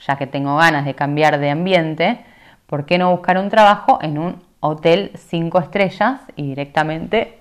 ya 0.07 0.17
que 0.17 0.27
tengo 0.27 0.57
ganas 0.57 0.85
de 0.85 0.95
cambiar 0.95 1.39
de 1.39 1.51
ambiente, 1.51 2.25
¿por 2.67 2.87
qué 2.87 2.99
no 2.99 3.11
buscar 3.11 3.39
un 3.39 3.49
trabajo 3.49 3.99
en 4.03 4.19
un 4.19 4.43
hotel 4.61 5.13
cinco 5.17 5.59
estrellas 5.59 6.21
y 6.37 6.49
directamente 6.49 7.41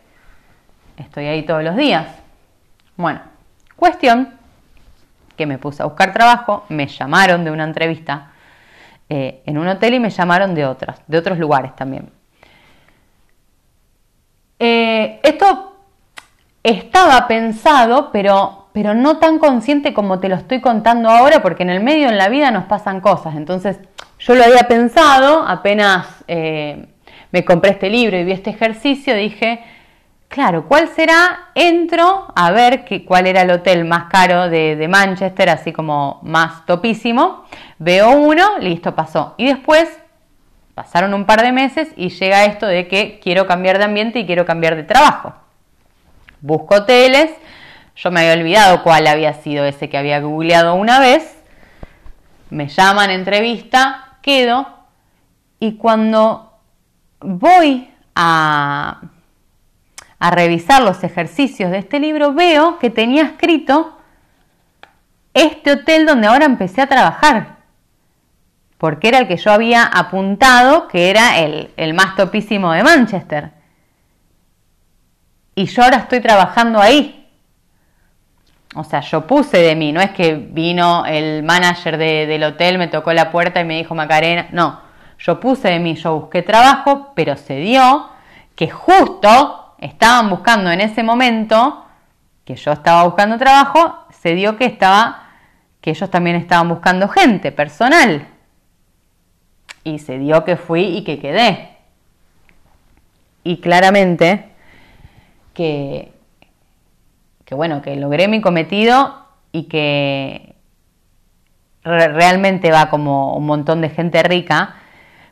estoy 0.97 1.25
ahí 1.25 1.43
todos 1.43 1.63
los 1.63 1.75
días? 1.75 2.07
Bueno, 2.95 3.21
cuestión 3.75 4.33
que 5.35 5.45
me 5.45 5.57
puse 5.57 5.81
a 5.81 5.85
buscar 5.85 6.13
trabajo, 6.13 6.65
me 6.69 6.87
llamaron 6.87 7.43
de 7.43 7.51
una 7.51 7.63
entrevista 7.63 8.31
eh, 9.09 9.41
en 9.45 9.57
un 9.57 9.67
hotel 9.67 9.95
y 9.95 9.99
me 9.99 10.09
llamaron 10.09 10.55
de 10.55 10.65
otras, 10.65 11.01
de 11.07 11.17
otros 11.17 11.37
lugares 11.37 11.75
también. 11.75 12.09
Eh, 14.59 15.19
esto 15.23 15.75
estaba 16.63 17.27
pensado, 17.27 18.11
pero, 18.11 18.62
pero 18.73 18.93
no 18.93 19.17
tan 19.17 19.39
consciente 19.39 19.93
como 19.93 20.19
te 20.19 20.29
lo 20.29 20.35
estoy 20.35 20.59
contando 20.59 21.09
ahora, 21.09 21.41
porque 21.41 21.63
en 21.63 21.69
el 21.69 21.83
medio 21.83 22.09
en 22.09 22.17
la 22.17 22.29
vida 22.29 22.51
nos 22.51 22.65
pasan 22.65 23.01
cosas. 23.01 23.35
Entonces, 23.35 23.79
yo 24.19 24.35
lo 24.35 24.43
había 24.43 24.67
pensado, 24.67 25.45
apenas 25.47 26.07
eh, 26.27 26.87
me 27.31 27.45
compré 27.45 27.71
este 27.71 27.89
libro 27.89 28.17
y 28.17 28.23
vi 28.23 28.31
este 28.31 28.49
ejercicio, 28.49 29.15
dije, 29.15 29.63
claro, 30.27 30.67
¿cuál 30.67 30.89
será? 30.89 31.49
Entro 31.55 32.27
a 32.35 32.51
ver 32.51 32.85
cuál 33.05 33.27
era 33.27 33.43
el 33.43 33.51
hotel 33.51 33.85
más 33.85 34.05
caro 34.05 34.49
de, 34.49 34.75
de 34.75 34.87
Manchester, 34.87 35.49
así 35.49 35.71
como 35.71 36.19
más 36.23 36.65
topísimo. 36.65 37.45
Veo 37.77 38.11
uno, 38.11 38.57
listo, 38.59 38.95
pasó. 38.95 39.35
Y 39.37 39.45
después 39.45 39.99
pasaron 40.73 41.13
un 41.13 41.25
par 41.25 41.43
de 41.43 41.51
meses 41.51 41.89
y 41.95 42.09
llega 42.09 42.45
esto 42.45 42.65
de 42.65 42.87
que 42.87 43.19
quiero 43.21 43.45
cambiar 43.45 43.77
de 43.77 43.83
ambiente 43.83 44.19
y 44.19 44.25
quiero 44.25 44.45
cambiar 44.45 44.75
de 44.75 44.83
trabajo 44.83 45.33
busco 46.43 46.75
hoteles, 46.75 47.31
yo 47.95 48.11
me 48.11 48.21
había 48.21 48.33
olvidado 48.41 48.83
cuál 48.83 49.07
había 49.07 49.33
sido 49.33 49.65
ese 49.65 49.89
que 49.89 49.97
había 49.97 50.19
googleado 50.19 50.75
una 50.75 50.99
vez, 50.99 51.37
me 52.49 52.67
llaman 52.67 53.09
entrevista, 53.09 54.17
quedo. 54.21 54.67
Y 55.59 55.73
cuando 55.77 56.59
voy 57.19 57.89
a, 58.15 59.01
a 60.19 60.31
revisar 60.31 60.81
los 60.81 61.03
ejercicios 61.03 61.71
de 61.71 61.79
este 61.79 61.99
libro 61.99 62.33
veo 62.33 62.79
que 62.79 62.89
tenía 62.89 63.23
escrito 63.23 63.97
este 65.33 65.71
hotel 65.71 66.05
donde 66.05 66.27
ahora 66.27 66.45
empecé 66.45 66.81
a 66.81 66.87
trabajar. 66.87 67.57
Porque 68.77 69.07
era 69.07 69.19
el 69.19 69.27
que 69.27 69.37
yo 69.37 69.51
había 69.51 69.83
apuntado 69.85 70.87
que 70.87 71.09
era 71.09 71.39
el, 71.39 71.71
el 71.77 71.93
más 71.93 72.15
topísimo 72.15 72.71
de 72.73 72.83
Manchester. 72.83 73.51
Y 75.55 75.65
yo 75.65 75.83
ahora 75.83 75.97
estoy 75.97 76.19
trabajando 76.19 76.79
ahí. 76.79 77.22
O 78.75 78.83
sea, 78.83 79.01
yo 79.01 79.27
puse 79.27 79.57
de 79.57 79.75
mí, 79.75 79.91
no 79.91 80.01
es 80.01 80.11
que 80.11 80.33
vino 80.33 81.05
el 81.05 81.43
manager 81.43 81.97
del 81.97 82.43
hotel, 82.43 82.77
me 82.77 82.87
tocó 82.87 83.13
la 83.13 83.31
puerta 83.31 83.61
y 83.61 83.65
me 83.65 83.77
dijo 83.77 83.93
Macarena, 83.93 84.47
no, 84.51 84.81
yo 85.19 85.39
puse 85.39 85.69
de 85.69 85.79
mí, 85.79 85.95
yo 85.95 86.19
busqué 86.19 86.41
trabajo, 86.41 87.11
pero 87.15 87.37
se 87.37 87.57
dio 87.57 88.09
que 88.55 88.69
justo 88.69 89.75
estaban 89.79 90.29
buscando 90.29 90.71
en 90.71 90.81
ese 90.81 91.03
momento, 91.03 91.85
que 92.45 92.55
yo 92.55 92.71
estaba 92.71 93.03
buscando 93.03 93.37
trabajo, 93.37 94.05
se 94.09 94.33
dio 94.33 94.57
que 94.57 94.65
estaba, 94.65 95.29
que 95.81 95.91
ellos 95.91 96.09
también 96.09 96.35
estaban 96.35 96.69
buscando 96.69 97.07
gente, 97.07 97.51
personal. 97.51 98.27
Y 99.83 99.99
se 99.99 100.17
dio 100.17 100.45
que 100.45 100.55
fui 100.55 100.83
y 100.83 101.03
que 101.03 101.19
quedé. 101.19 101.77
Y 103.43 103.57
claramente 103.57 104.49
que, 105.53 106.12
bueno, 107.53 107.81
que 107.81 107.95
logré 107.95 108.27
mi 108.27 108.41
cometido 108.41 109.15
y 109.51 109.63
que 109.63 110.55
realmente 111.83 112.71
va 112.71 112.89
como 112.89 113.35
un 113.35 113.45
montón 113.45 113.81
de 113.81 113.89
gente 113.89 114.23
rica, 114.23 114.75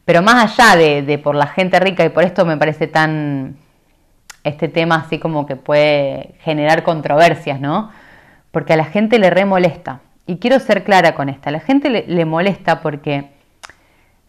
pero 0.06 0.22
más 0.22 0.60
allá 0.60 0.76
de, 0.76 1.18
por 1.18 1.36
la 1.36 1.48
gente 1.48 1.80
rica, 1.80 2.04
y 2.04 2.10
por 2.10 2.24
esto 2.24 2.46
me 2.46 2.58
parece 2.58 2.88
tan 2.88 3.56
este 4.44 4.68
tema 4.68 4.96
así 4.96 5.20
como 5.20 5.46
que 5.46 5.56
puede 5.56 6.36
generar 6.40 6.84
controversias, 6.84 7.60
¿no? 7.60 7.92
Porque 8.52 8.74
a 8.74 8.78
la 8.78 8.86
gente 8.86 9.20
le 9.20 9.30
remolesta. 9.30 10.02
Y 10.26 10.38
quiero 10.38 10.60
ser 10.60 10.84
clara 10.84 11.14
con 11.14 11.30
esta, 11.30 11.50
a 11.50 11.52
la 11.52 11.60
gente 11.60 11.90
le 11.90 12.26
molesta 12.26 12.82
porque 12.82 13.32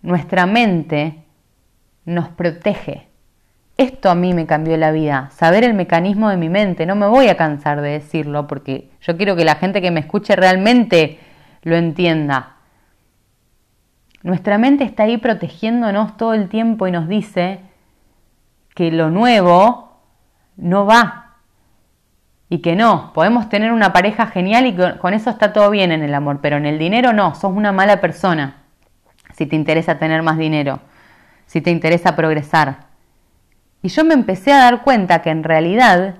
nuestra 0.02 0.46
mente 0.46 1.16
nos 2.04 2.28
protege 2.28 3.11
esto 3.82 4.10
a 4.10 4.14
mí 4.14 4.34
me 4.34 4.46
cambió 4.46 4.76
la 4.76 4.90
vida, 4.90 5.28
saber 5.32 5.64
el 5.64 5.74
mecanismo 5.74 6.30
de 6.30 6.36
mi 6.36 6.48
mente, 6.48 6.86
no 6.86 6.96
me 6.96 7.06
voy 7.06 7.28
a 7.28 7.36
cansar 7.36 7.80
de 7.80 7.90
decirlo 7.90 8.46
porque 8.46 8.90
yo 9.00 9.16
quiero 9.16 9.36
que 9.36 9.44
la 9.44 9.56
gente 9.56 9.82
que 9.82 9.90
me 9.90 10.00
escuche 10.00 10.34
realmente 10.36 11.18
lo 11.62 11.76
entienda. 11.76 12.56
Nuestra 14.22 14.58
mente 14.58 14.84
está 14.84 15.02
ahí 15.02 15.18
protegiéndonos 15.18 16.16
todo 16.16 16.34
el 16.34 16.48
tiempo 16.48 16.86
y 16.86 16.92
nos 16.92 17.08
dice 17.08 17.60
que 18.74 18.90
lo 18.90 19.10
nuevo 19.10 20.00
no 20.56 20.86
va 20.86 21.36
y 22.48 22.58
que 22.58 22.76
no, 22.76 23.12
podemos 23.14 23.48
tener 23.48 23.72
una 23.72 23.92
pareja 23.92 24.26
genial 24.26 24.66
y 24.66 24.76
con 24.98 25.14
eso 25.14 25.30
está 25.30 25.52
todo 25.52 25.70
bien 25.70 25.92
en 25.92 26.02
el 26.02 26.14
amor, 26.14 26.40
pero 26.40 26.56
en 26.56 26.66
el 26.66 26.78
dinero 26.78 27.12
no, 27.12 27.34
sos 27.34 27.52
una 27.52 27.72
mala 27.72 28.00
persona 28.00 28.62
si 29.32 29.46
te 29.46 29.56
interesa 29.56 29.98
tener 29.98 30.22
más 30.22 30.38
dinero, 30.38 30.80
si 31.46 31.60
te 31.60 31.70
interesa 31.70 32.14
progresar. 32.14 32.91
Y 33.82 33.88
yo 33.88 34.04
me 34.04 34.14
empecé 34.14 34.52
a 34.52 34.58
dar 34.58 34.82
cuenta 34.82 35.22
que 35.22 35.30
en 35.30 35.42
realidad 35.42 36.16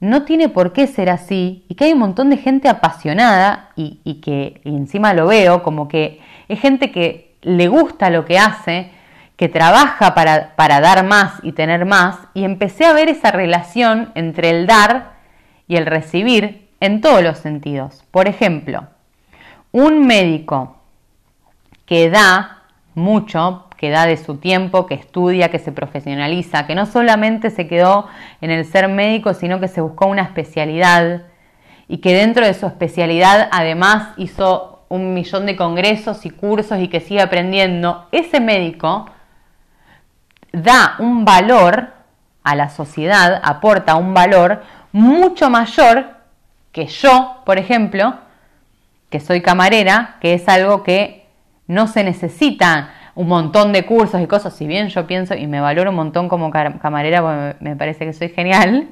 no 0.00 0.22
tiene 0.24 0.48
por 0.48 0.72
qué 0.72 0.86
ser 0.86 1.10
así 1.10 1.64
y 1.68 1.74
que 1.74 1.86
hay 1.86 1.92
un 1.92 1.98
montón 1.98 2.30
de 2.30 2.36
gente 2.36 2.68
apasionada 2.68 3.70
y, 3.76 4.20
que 4.22 4.60
encima 4.64 5.14
lo 5.14 5.26
veo 5.26 5.62
como 5.62 5.88
que 5.88 6.20
es 6.48 6.60
gente 6.60 6.92
que 6.92 7.34
le 7.42 7.68
gusta 7.68 8.10
lo 8.10 8.24
que 8.24 8.38
hace, 8.38 8.90
que 9.36 9.48
trabaja 9.48 10.14
para, 10.14 10.54
para 10.54 10.80
dar 10.80 11.04
más 11.04 11.40
y 11.42 11.52
tener 11.52 11.84
más 11.84 12.18
y 12.34 12.44
empecé 12.44 12.84
a 12.84 12.92
ver 12.92 13.08
esa 13.08 13.30
relación 13.30 14.12
entre 14.14 14.50
el 14.50 14.66
dar 14.66 15.16
y 15.66 15.76
el 15.76 15.86
recibir 15.86 16.68
en 16.80 17.00
todos 17.00 17.22
los 17.22 17.38
sentidos. 17.38 18.04
Por 18.10 18.28
ejemplo, 18.28 18.86
un 19.72 20.06
médico 20.06 20.76
que 21.86 22.10
da 22.10 22.62
mucho 22.94 23.65
que 23.76 23.90
da 23.90 24.06
de 24.06 24.16
su 24.16 24.36
tiempo, 24.36 24.86
que 24.86 24.94
estudia, 24.94 25.50
que 25.50 25.58
se 25.58 25.72
profesionaliza, 25.72 26.66
que 26.66 26.74
no 26.74 26.86
solamente 26.86 27.50
se 27.50 27.68
quedó 27.68 28.08
en 28.40 28.50
el 28.50 28.64
ser 28.64 28.88
médico, 28.88 29.34
sino 29.34 29.60
que 29.60 29.68
se 29.68 29.80
buscó 29.80 30.06
una 30.06 30.22
especialidad 30.22 31.22
y 31.88 31.98
que 31.98 32.14
dentro 32.14 32.46
de 32.46 32.54
su 32.54 32.66
especialidad 32.66 33.48
además 33.52 34.08
hizo 34.16 34.84
un 34.88 35.14
millón 35.14 35.46
de 35.46 35.56
congresos 35.56 36.24
y 36.26 36.30
cursos 36.30 36.78
y 36.80 36.88
que 36.88 37.00
sigue 37.00 37.20
aprendiendo, 37.20 38.06
ese 38.12 38.40
médico 38.40 39.06
da 40.52 40.96
un 40.98 41.24
valor 41.24 41.92
a 42.44 42.54
la 42.54 42.70
sociedad, 42.70 43.40
aporta 43.42 43.96
un 43.96 44.14
valor 44.14 44.62
mucho 44.92 45.50
mayor 45.50 46.16
que 46.72 46.86
yo, 46.86 47.42
por 47.44 47.58
ejemplo, 47.58 48.14
que 49.10 49.20
soy 49.20 49.42
camarera, 49.42 50.16
que 50.20 50.34
es 50.34 50.48
algo 50.48 50.82
que 50.82 51.26
no 51.66 51.86
se 51.88 52.04
necesita 52.04 52.90
un 53.16 53.28
montón 53.28 53.72
de 53.72 53.86
cursos 53.86 54.20
y 54.20 54.26
cosas, 54.26 54.54
si 54.54 54.66
bien 54.66 54.88
yo 54.88 55.06
pienso 55.06 55.34
y 55.34 55.46
me 55.46 55.58
valoro 55.58 55.88
un 55.88 55.96
montón 55.96 56.28
como 56.28 56.50
camarera, 56.50 57.22
porque 57.22 57.64
me 57.64 57.74
parece 57.74 58.04
que 58.04 58.12
soy 58.12 58.28
genial, 58.28 58.88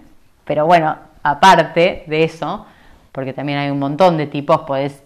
pero 0.46 0.64
bueno, 0.64 0.96
aparte 1.22 2.04
de 2.06 2.24
eso, 2.24 2.64
porque 3.12 3.34
también 3.34 3.58
hay 3.58 3.70
un 3.70 3.78
montón 3.78 4.16
de 4.16 4.26
tipos, 4.26 4.62
pues 4.66 5.02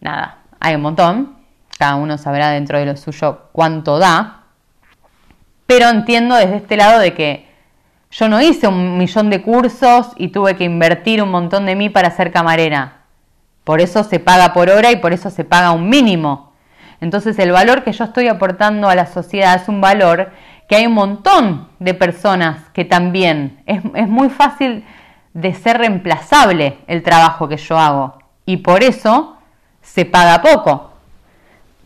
nada, 0.00 0.38
hay 0.60 0.76
un 0.76 0.82
montón, 0.82 1.36
cada 1.76 1.96
uno 1.96 2.18
sabrá 2.18 2.50
dentro 2.50 2.78
de 2.78 2.86
lo 2.86 2.96
suyo 2.96 3.48
cuánto 3.50 3.98
da, 3.98 4.44
pero 5.66 5.88
entiendo 5.88 6.36
desde 6.36 6.56
este 6.56 6.76
lado 6.76 7.00
de 7.00 7.14
que 7.14 7.48
yo 8.12 8.28
no 8.28 8.40
hice 8.40 8.68
un 8.68 8.96
millón 8.96 9.28
de 9.30 9.42
cursos 9.42 10.12
y 10.16 10.28
tuve 10.28 10.54
que 10.54 10.64
invertir 10.64 11.20
un 11.20 11.32
montón 11.32 11.66
de 11.66 11.74
mí 11.74 11.88
para 11.90 12.10
ser 12.12 12.30
camarera. 12.30 12.98
Por 13.64 13.80
eso 13.80 14.04
se 14.04 14.20
paga 14.20 14.52
por 14.52 14.70
hora 14.70 14.92
y 14.92 14.96
por 14.96 15.12
eso 15.12 15.30
se 15.30 15.44
paga 15.44 15.72
un 15.72 15.88
mínimo 15.88 16.49
Entonces 17.00 17.38
el 17.38 17.52
valor 17.52 17.82
que 17.84 17.92
yo 17.92 18.04
estoy 18.04 18.28
aportando 18.28 18.88
a 18.88 18.94
la 18.94 19.06
sociedad 19.06 19.60
es 19.60 19.68
un 19.68 19.80
valor 19.80 20.30
que 20.68 20.76
hay 20.76 20.86
un 20.86 20.94
montón 20.94 21.68
de 21.78 21.94
personas 21.94 22.68
que 22.72 22.84
también 22.84 23.62
es, 23.66 23.82
es 23.94 24.08
muy 24.08 24.28
fácil 24.28 24.84
de 25.34 25.54
ser 25.54 25.78
reemplazable 25.78 26.78
el 26.86 27.02
trabajo 27.02 27.48
que 27.48 27.56
yo 27.56 27.78
hago 27.78 28.18
y 28.46 28.58
por 28.58 28.82
eso 28.82 29.36
se 29.82 30.04
paga 30.04 30.42
poco. 30.42 30.90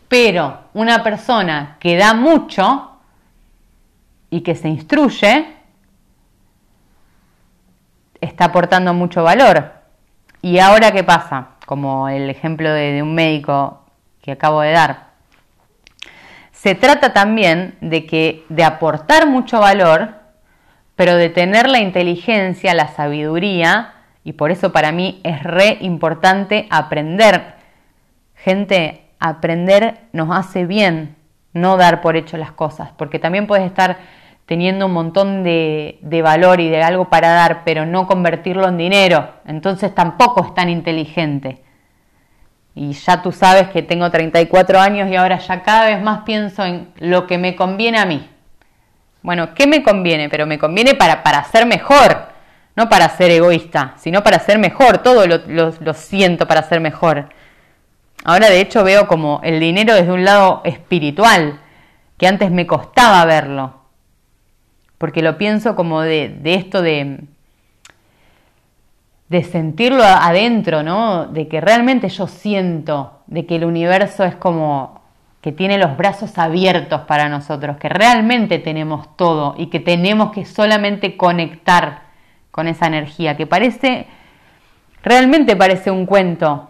Pero 0.07 0.59
una 0.73 1.03
persona 1.03 1.77
que 1.79 1.97
da 1.97 2.13
mucho 2.13 2.91
y 4.29 4.41
que 4.41 4.55
se 4.55 4.67
instruye 4.67 5.55
está 8.21 8.45
aportando 8.45 8.93
mucho 8.93 9.23
valor. 9.23 9.71
¿Y 10.41 10.59
ahora 10.59 10.91
qué 10.91 11.03
pasa? 11.03 11.49
Como 11.65 12.09
el 12.09 12.29
ejemplo 12.29 12.69
de, 12.71 13.01
un 13.01 13.15
médico 13.15 13.84
que 14.25 14.31
acabo 14.31 14.61
de 14.61 14.71
dar. 14.71 15.09
Se 16.51 16.73
trata 16.73 17.13
también 17.13 17.77
de 17.79 18.07
que 18.07 18.43
de 18.49 18.63
aportar 18.63 19.27
mucho 19.27 19.59
valor, 19.59 20.15
pero 20.95 21.15
de 21.15 21.29
tener 21.29 21.69
la 21.69 21.79
inteligencia, 21.79 22.73
la 22.73 22.87
sabiduría, 22.87 23.93
y 24.23 24.33
por 24.33 24.49
eso 24.49 24.71
para 24.71 24.91
mí 24.91 25.21
es 25.23 25.43
re 25.43 25.77
importante 25.81 26.67
aprender. 26.71 27.53
Gente, 28.33 29.11
aprender 29.19 29.99
nos 30.11 30.35
hace 30.35 30.65
bien, 30.65 31.15
no 31.53 31.77
dar 31.77 32.01
por 32.01 32.15
hecho 32.15 32.35
las 32.37 32.51
cosas, 32.51 32.89
porque 32.97 33.19
también 33.19 33.45
puedes 33.45 33.67
estar 33.67 33.97
teniendo 34.47 34.87
un 34.87 34.93
montón 34.93 35.43
de, 35.43 35.99
valor 36.23 36.61
y 36.61 36.69
de 36.69 36.81
algo 36.81 37.09
para 37.09 37.29
dar, 37.29 37.61
pero 37.63 37.85
no 37.85 38.07
convertirlo 38.07 38.67
en 38.67 38.77
dinero. 38.77 39.29
Entonces 39.45 39.93
tampoco 39.93 40.43
es 40.45 40.55
tan 40.55 40.69
inteligente. 40.69 41.61
Y 42.75 42.91
ya 42.91 43.21
tú 43.21 43.31
sabes 43.31 43.69
que 43.69 43.81
tengo 43.81 44.11
34 44.11 44.79
años 44.79 45.09
y 45.09 45.15
ahora 45.15 45.39
ya 45.39 45.63
cada 45.63 45.87
vez 45.87 46.01
más 46.01 46.23
pienso 46.25 46.63
en 46.65 46.91
lo 46.97 47.25
que 47.25 47.37
me 47.37 47.55
conviene 47.55 47.99
a 47.99 48.05
mí. 48.05 48.29
Bueno, 49.21 49.55
¿qué 49.55 49.65
me 49.65 49.81
conviene? 49.81 50.29
Pero 50.29 50.45
me 50.45 50.59
conviene 50.59 50.93
para, 50.93 51.23
para 51.23 51.43
ser 51.45 51.65
mejor, 51.65 52.27
no 52.75 52.89
para 52.89 53.09
ser 53.09 53.31
egoísta, 53.31 53.93
sino 53.97 54.21
para 54.23 54.39
ser 54.39 54.59
mejor. 54.59 54.99
Todo 54.99 55.25
lo, 55.25 55.39
lo 55.47 55.93
siento 55.93 56.47
para 56.47 56.63
ser 56.63 56.81
mejor. 56.81 57.29
Ahora 58.23 58.49
de 58.49 58.59
hecho 58.59 58.83
veo 58.83 59.07
como 59.07 59.39
el 59.43 59.59
dinero 59.59 59.95
desde 59.95 60.11
un 60.11 60.25
lado 60.25 60.61
espiritual, 60.65 61.59
que 62.17 62.27
antes 62.27 62.51
me 62.51 62.67
costaba 62.67 63.23
verlo 63.25 63.85
porque 64.97 65.21
lo 65.21 65.37
pienso 65.37 65.75
como 65.75 66.01
de, 66.01 66.39
esto 66.45 66.81
de, 66.81 67.19
de 69.29 69.43
sentirlo 69.43 70.03
adentro, 70.03 70.83
¿no? 70.83 71.25
De 71.25 71.47
que 71.47 71.61
realmente 71.61 72.09
yo 72.09 72.27
siento, 72.27 73.19
de 73.27 73.45
que 73.45 73.55
el 73.55 73.65
universo 73.65 74.23
es 74.23 74.35
como 74.35 75.01
que 75.41 75.51
tiene 75.51 75.77
los 75.77 75.95
brazos 75.95 76.37
abiertos 76.37 77.01
para 77.01 77.29
nosotros, 77.29 77.77
que 77.77 77.89
realmente 77.89 78.57
tenemos 78.59 79.15
todo 79.15 79.53
y 79.57 79.67
que 79.67 79.79
tenemos 79.79 80.31
que 80.31 80.45
solamente 80.45 81.17
conectar 81.17 82.01
con 82.51 82.67
esa 82.67 82.87
energía, 82.87 83.37
que 83.37 83.45
parece, 83.45 84.07
realmente 85.03 85.55
parece 85.55 85.91
un 85.91 86.05
cuento, 86.05 86.69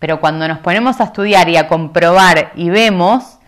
pero 0.00 0.20
cuando 0.20 0.48
nos 0.48 0.58
ponemos 0.58 1.00
a 1.00 1.04
estudiar 1.04 1.48
y 1.48 1.56
a 1.56 1.68
comprobar 1.68 2.52
y 2.56 2.70
vemos, 2.70 3.38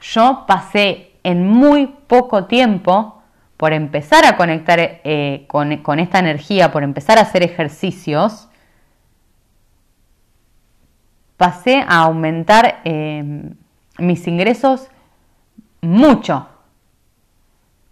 yo 0.00 0.44
pasé 0.46 1.12
en 1.22 1.46
muy 1.46 1.88
poco 2.06 2.44
tiempo 2.44 3.21
por 3.56 3.72
empezar 3.72 4.24
a 4.24 4.36
conectar 4.36 4.78
eh, 4.80 5.44
con, 5.48 5.72
esta 6.00 6.18
energía, 6.18 6.72
por 6.72 6.82
empezar 6.82 7.18
a 7.18 7.22
hacer 7.22 7.42
ejercicios, 7.42 8.48
pasé 11.36 11.84
a 11.86 12.00
aumentar 12.02 12.80
em, 12.84 13.54
mis 13.98 14.26
ingresos 14.26 14.88
mucho. 15.80 16.48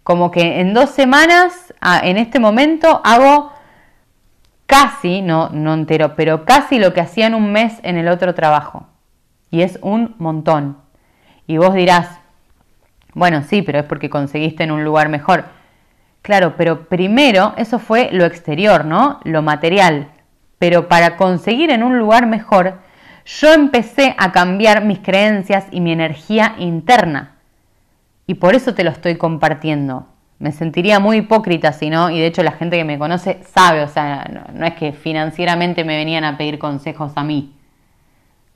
Como 0.03 0.31
que 0.31 0.61
en 0.61 0.73
dos 0.73 0.89
semanas, 0.89 1.73
en 2.03 2.17
este 2.17 2.39
momento, 2.39 3.01
hago 3.03 3.51
casi, 4.65 5.21
no, 5.21 5.49
no 5.49 5.73
entero, 5.73 6.15
pero 6.15 6.45
casi 6.45 6.79
lo 6.79 6.93
que 6.93 7.01
hacía 7.01 7.27
en 7.27 7.35
un 7.35 7.51
mes 7.51 7.79
en 7.83 7.97
el 7.97 8.07
otro 8.07 8.33
trabajo. 8.33 8.87
Y 9.51 9.63
es 9.63 9.77
un 9.81 10.15
montón. 10.17 10.77
Y 11.45 11.57
vos 11.57 11.73
dirás, 11.73 12.20
bueno, 13.13 13.43
sí, 13.43 13.61
pero 13.61 13.79
es 13.79 13.85
porque 13.85 14.09
conseguiste 14.09 14.63
en 14.63 14.71
un 14.71 14.83
lugar 14.83 15.09
mejor. 15.09 15.45
Claro, 16.21 16.55
pero 16.55 16.87
primero 16.87 17.53
eso 17.57 17.79
fue 17.79 18.09
lo 18.11 18.25
exterior, 18.25 18.85
¿no? 18.85 19.19
Lo 19.23 19.41
material. 19.41 20.09
Pero 20.59 20.87
para 20.87 21.17
conseguir 21.17 21.71
en 21.71 21.83
un 21.83 21.97
lugar 21.97 22.27
mejor, 22.27 22.79
yo 23.25 23.53
empecé 23.53 24.15
a 24.17 24.31
cambiar 24.31 24.85
mis 24.85 24.99
creencias 24.99 25.65
y 25.71 25.81
mi 25.81 25.91
energía 25.91 26.55
interna. 26.59 27.35
Y 28.27 28.35
por 28.35 28.55
eso 28.55 28.73
te 28.73 28.83
lo 28.83 28.91
estoy 28.91 29.17
compartiendo. 29.17 30.07
Me 30.39 30.51
sentiría 30.51 30.99
muy 30.99 31.17
hipócrita 31.17 31.71
si 31.71 31.89
no, 31.89 32.09
y 32.09 32.19
de 32.19 32.27
hecho 32.27 32.43
la 32.43 32.53
gente 32.53 32.77
que 32.77 32.83
me 32.83 32.97
conoce 32.97 33.43
sabe, 33.43 33.81
o 33.83 33.87
sea, 33.87 34.27
no, 34.53 34.65
es 34.65 34.73
que 34.73 34.91
financieramente 34.91 35.83
me 35.83 35.95
venían 35.95 36.23
a 36.23 36.37
pedir 36.37 36.57
consejos 36.57 37.11
a 37.15 37.23
mí. 37.23 37.53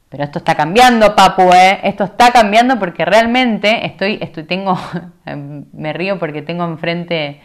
Pero 0.09 0.23
esto 0.23 0.39
está 0.39 0.55
cambiando, 0.55 1.15
papu, 1.15 1.51
¿eh? 1.53 1.79
Esto 1.83 2.03
está 2.03 2.31
cambiando 2.31 2.79
porque 2.79 3.05
realmente 3.05 3.85
estoy, 3.85 4.19
estoy 4.21 4.43
tengo, 4.43 4.77
me 5.73 5.93
río 5.93 6.19
porque 6.19 6.41
tengo 6.41 6.63
enfrente 6.63 7.41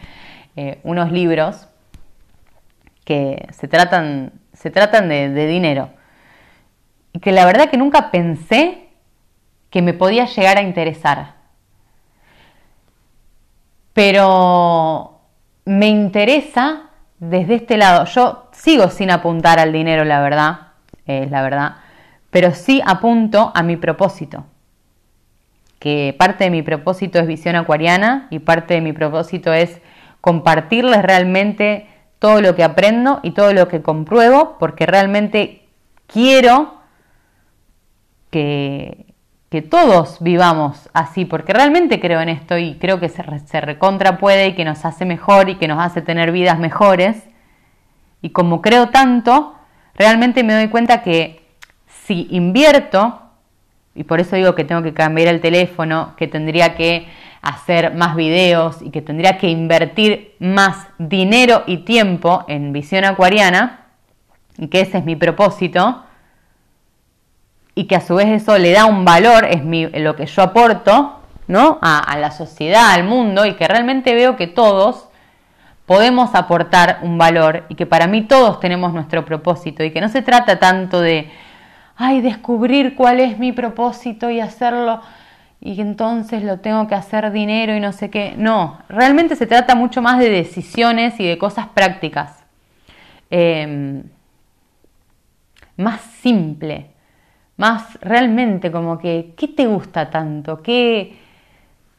eh, 0.55 0.79
unos 0.83 1.11
libros 1.11 1.67
que 3.03 3.47
se 3.51 3.67
tratan, 3.67 4.33
se 4.53 4.69
tratan 4.69 5.09
de, 5.09 5.29
de 5.29 5.47
dinero. 5.47 5.89
Y 7.13 7.19
que 7.19 7.31
la 7.31 7.45
verdad 7.45 7.69
que 7.69 7.77
nunca 7.77 8.11
pensé 8.11 8.89
que 9.69 9.81
me 9.81 9.93
podía 9.93 10.25
llegar 10.25 10.57
a 10.57 10.61
interesar. 10.61 11.33
Pero 13.93 15.19
me 15.65 15.87
interesa 15.87 16.83
desde 17.19 17.55
este 17.55 17.75
lado. 17.77 18.05
Yo 18.05 18.49
sigo 18.53 18.89
sin 18.89 19.11
apuntar 19.11 19.59
al 19.59 19.73
dinero, 19.73 20.05
la 20.05 20.21
verdad, 20.21 20.59
es 21.05 21.29
la 21.31 21.41
verdad 21.41 21.75
pero 22.31 22.51
sí 22.55 22.81
apunto 22.85 23.51
a 23.53 23.61
mi 23.61 23.77
propósito, 23.77 24.45
que 25.79 26.15
parte 26.17 26.45
de 26.45 26.49
mi 26.49 26.63
propósito 26.63 27.19
es 27.19 27.27
visión 27.27 27.55
acuariana 27.55 28.27
y 28.29 28.39
parte 28.39 28.73
de 28.73 28.81
mi 28.81 28.93
propósito 28.93 29.53
es 29.53 29.81
compartirles 30.21 31.01
realmente 31.03 31.87
todo 32.19 32.41
lo 32.41 32.55
que 32.55 32.63
aprendo 32.63 33.19
y 33.23 33.31
todo 33.31 33.51
lo 33.53 33.67
que 33.67 33.81
compruebo, 33.81 34.57
porque 34.59 34.85
realmente 34.85 35.67
quiero 36.07 36.75
que, 38.29 39.07
todos 39.69 40.19
vivamos 40.21 40.89
así, 40.93 41.25
porque 41.25 41.51
realmente 41.51 41.99
creo 41.99 42.21
en 42.21 42.29
esto 42.29 42.57
y 42.57 42.75
creo 42.75 43.01
que 43.01 43.09
se, 43.09 43.21
se 43.39 43.59
recontra 43.59 44.17
puede 44.17 44.47
y 44.47 44.55
que 44.55 44.63
nos 44.63 44.85
hace 44.85 45.03
mejor 45.03 45.49
y 45.49 45.55
que 45.55 45.67
nos 45.67 45.83
hace 45.83 46.01
tener 46.01 46.31
vidas 46.31 46.57
mejores. 46.57 47.27
Y 48.21 48.29
como 48.29 48.61
creo 48.61 48.89
tanto, 48.89 49.55
realmente 49.95 50.43
me 50.43 50.53
doy 50.53 50.69
cuenta 50.69 51.01
que 51.01 51.40
si 52.11 52.27
invierto, 52.31 53.21
y 53.95 54.03
por 54.03 54.19
eso 54.19 54.35
digo 54.35 54.53
que 54.53 54.65
tengo 54.65 54.83
que 54.83 54.93
cambiar 54.93 55.29
el 55.29 55.39
teléfono, 55.39 56.13
que 56.17 56.27
tendría 56.27 56.75
que 56.75 57.07
hacer 57.41 57.93
más 57.95 58.17
videos 58.17 58.81
y 58.81 58.89
que 58.89 59.01
tendría 59.01 59.37
que 59.37 59.47
invertir 59.47 60.35
más 60.39 60.87
dinero 60.97 61.63
y 61.67 61.77
tiempo 61.77 62.43
en 62.49 62.73
visión 62.73 63.05
acuariana, 63.05 63.85
y 64.57 64.67
que 64.67 64.81
ese 64.81 64.97
es 64.97 65.05
mi 65.05 65.15
propósito, 65.15 66.03
y 67.75 67.85
que 67.85 67.95
a 67.95 68.01
su 68.01 68.15
vez 68.15 68.27
eso 68.27 68.57
le 68.57 68.73
da 68.73 68.85
un 68.85 69.05
valor, 69.05 69.45
es 69.45 69.63
lo 70.01 70.17
que 70.17 70.25
yo 70.25 70.43
aporto 70.43 71.21
¿no? 71.47 71.79
a 71.81 72.17
la 72.17 72.31
sociedad, 72.31 72.91
al 72.91 73.05
mundo, 73.05 73.45
y 73.45 73.53
que 73.55 73.69
realmente 73.69 74.13
veo 74.13 74.35
que 74.35 74.47
todos 74.47 75.07
podemos 75.85 76.35
aportar 76.35 76.99
un 77.03 77.17
valor 77.17 77.63
y 77.69 77.75
que 77.75 77.85
para 77.85 78.07
mí 78.07 78.23
todos 78.23 78.59
tenemos 78.59 78.93
nuestro 78.93 79.23
propósito 79.23 79.83
y 79.83 79.91
que 79.91 80.01
no 80.01 80.09
se 80.09 80.21
trata 80.21 80.59
tanto 80.59 80.99
de 80.99 81.31
ay, 82.01 82.21
descubrir 82.21 82.95
cuál 82.95 83.19
es 83.19 83.37
mi 83.37 83.51
propósito 83.51 84.29
y 84.29 84.39
hacerlo 84.39 85.01
y 85.61 85.79
entonces 85.79 86.43
lo 86.43 86.59
tengo 86.59 86.87
que 86.87 86.95
hacer 86.95 87.31
dinero 87.31 87.75
y 87.75 87.79
no 87.79 87.93
sé 87.93 88.09
qué. 88.09 88.33
No, 88.35 88.79
realmente 88.89 89.35
se 89.35 89.45
trata 89.45 89.75
mucho 89.75 90.01
más 90.01 90.17
de 90.17 90.29
decisiones 90.29 91.19
y 91.19 91.27
de 91.27 91.37
cosas 91.37 91.67
prácticas. 91.67 92.43
Em, 93.29 94.03
más 95.77 96.01
simple, 96.01 96.87
más 97.57 97.99
realmente 98.01 98.71
como 98.71 98.97
que, 98.97 99.33
¿qué 99.37 99.47
te 99.47 99.67
gusta 99.67 100.09
tanto? 100.09 100.63
¿Qué, 100.63 101.15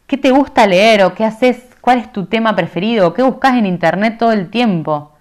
¿Qué 0.09 0.17
te 0.19 0.33
gusta 0.33 0.67
leer 0.67 1.05
o 1.05 1.15
qué 1.15 1.25
haces? 1.25 1.77
¿Cuál 1.81 1.99
es 1.99 2.13
tu 2.13 2.27
tema 2.27 2.57
preferido? 2.57 3.15
¿Qué 3.15 3.23
buscas 3.23 3.55
en 3.57 3.67
internet 3.67 4.19
todo 4.19 4.33
el 4.33 4.51
tiempo? 4.51 5.12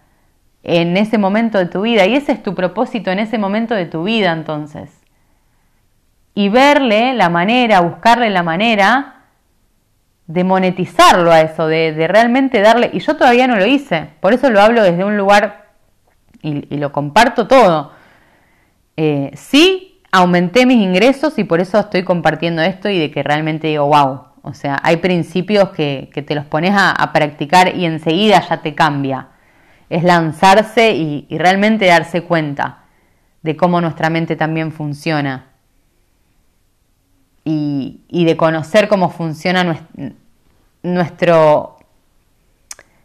En 0.63 0.97
ese 0.97 1.17
momento 1.17 1.57
de 1.57 1.65
tu 1.65 1.81
vida. 1.81 2.05
Y 2.05 2.15
ese 2.15 2.31
es 2.31 2.43
tu 2.43 2.55
propósito 2.55 3.11
en 3.11 3.19
ese 3.19 3.37
momento 3.37 3.75
de 3.75 3.85
tu 3.85 4.03
vida 4.03 4.31
entonces. 4.31 4.89
Y 6.33 6.49
verle 6.49 7.13
la 7.13 7.29
manera, 7.29 7.81
buscarle 7.81 8.29
la 8.29 8.43
manera 8.43 9.21
de 10.27 10.43
monetizarlo 10.43 11.31
a 11.31 11.41
eso, 11.41 11.67
de, 11.67 12.07
realmente 12.07 12.61
darle... 12.61 12.89
Y 12.93 12.99
yo 12.99 13.17
todavía 13.17 13.47
no 13.47 13.57
lo 13.57 13.65
hice, 13.65 14.07
por 14.21 14.33
eso 14.33 14.49
lo 14.49 14.61
hablo 14.61 14.81
desde 14.81 15.03
un 15.03 15.17
lugar 15.17 15.71
y, 16.41 16.77
lo 16.77 16.91
comparto 16.91 17.47
todo. 17.47 17.91
Eh, 18.95 19.31
sí 19.35 20.01
aumenté 20.11 20.65
mis 20.65 20.77
ingresos 20.77 21.37
y 21.37 21.43
por 21.43 21.61
eso 21.61 21.79
estoy 21.79 22.03
compartiendo 22.03 22.61
esto 22.61 22.89
y 22.89 22.99
de 22.99 23.11
que 23.11 23.23
realmente 23.23 23.67
digo, 23.67 23.87
wow, 23.87 24.23
o 24.41 24.53
sea, 24.53 24.79
hay 24.83 24.97
principios 24.97 25.69
que, 25.69 26.09
te 26.25 26.35
los 26.35 26.45
pones 26.45 26.73
a, 26.75 27.11
practicar 27.13 27.75
y 27.75 27.85
enseguida 27.85 28.41
ya 28.47 28.61
te 28.61 28.73
cambia. 28.75 29.27
Es 29.91 30.05
lanzarse 30.05 30.93
y, 30.93 31.27
realmente 31.37 31.85
darse 31.85 32.23
cuenta 32.23 32.85
de 33.41 33.57
cómo 33.57 33.81
nuestra 33.81 34.09
mente 34.09 34.37
también 34.37 34.71
funciona. 34.71 35.47
Y, 37.43 37.99
de 38.09 38.37
conocer 38.37 38.87
cómo 38.87 39.09
funciona 39.09 39.65
nuestro, 40.81 41.77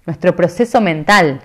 nuestro 0.07 0.37
proceso 0.37 0.81
mental. 0.81 1.40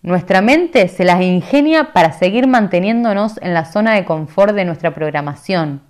Nuestra 0.00 0.40
mente 0.40 0.88
se 0.88 1.04
las 1.04 1.20
ingenia 1.20 1.92
para 1.92 2.14
seguir 2.14 2.46
manteniéndonos 2.46 3.38
en 3.42 3.52
la 3.52 3.66
zona 3.66 3.92
de 3.92 4.06
confort 4.06 4.54
de 4.54 4.64
nuestra 4.64 4.94
programación. 4.94 5.82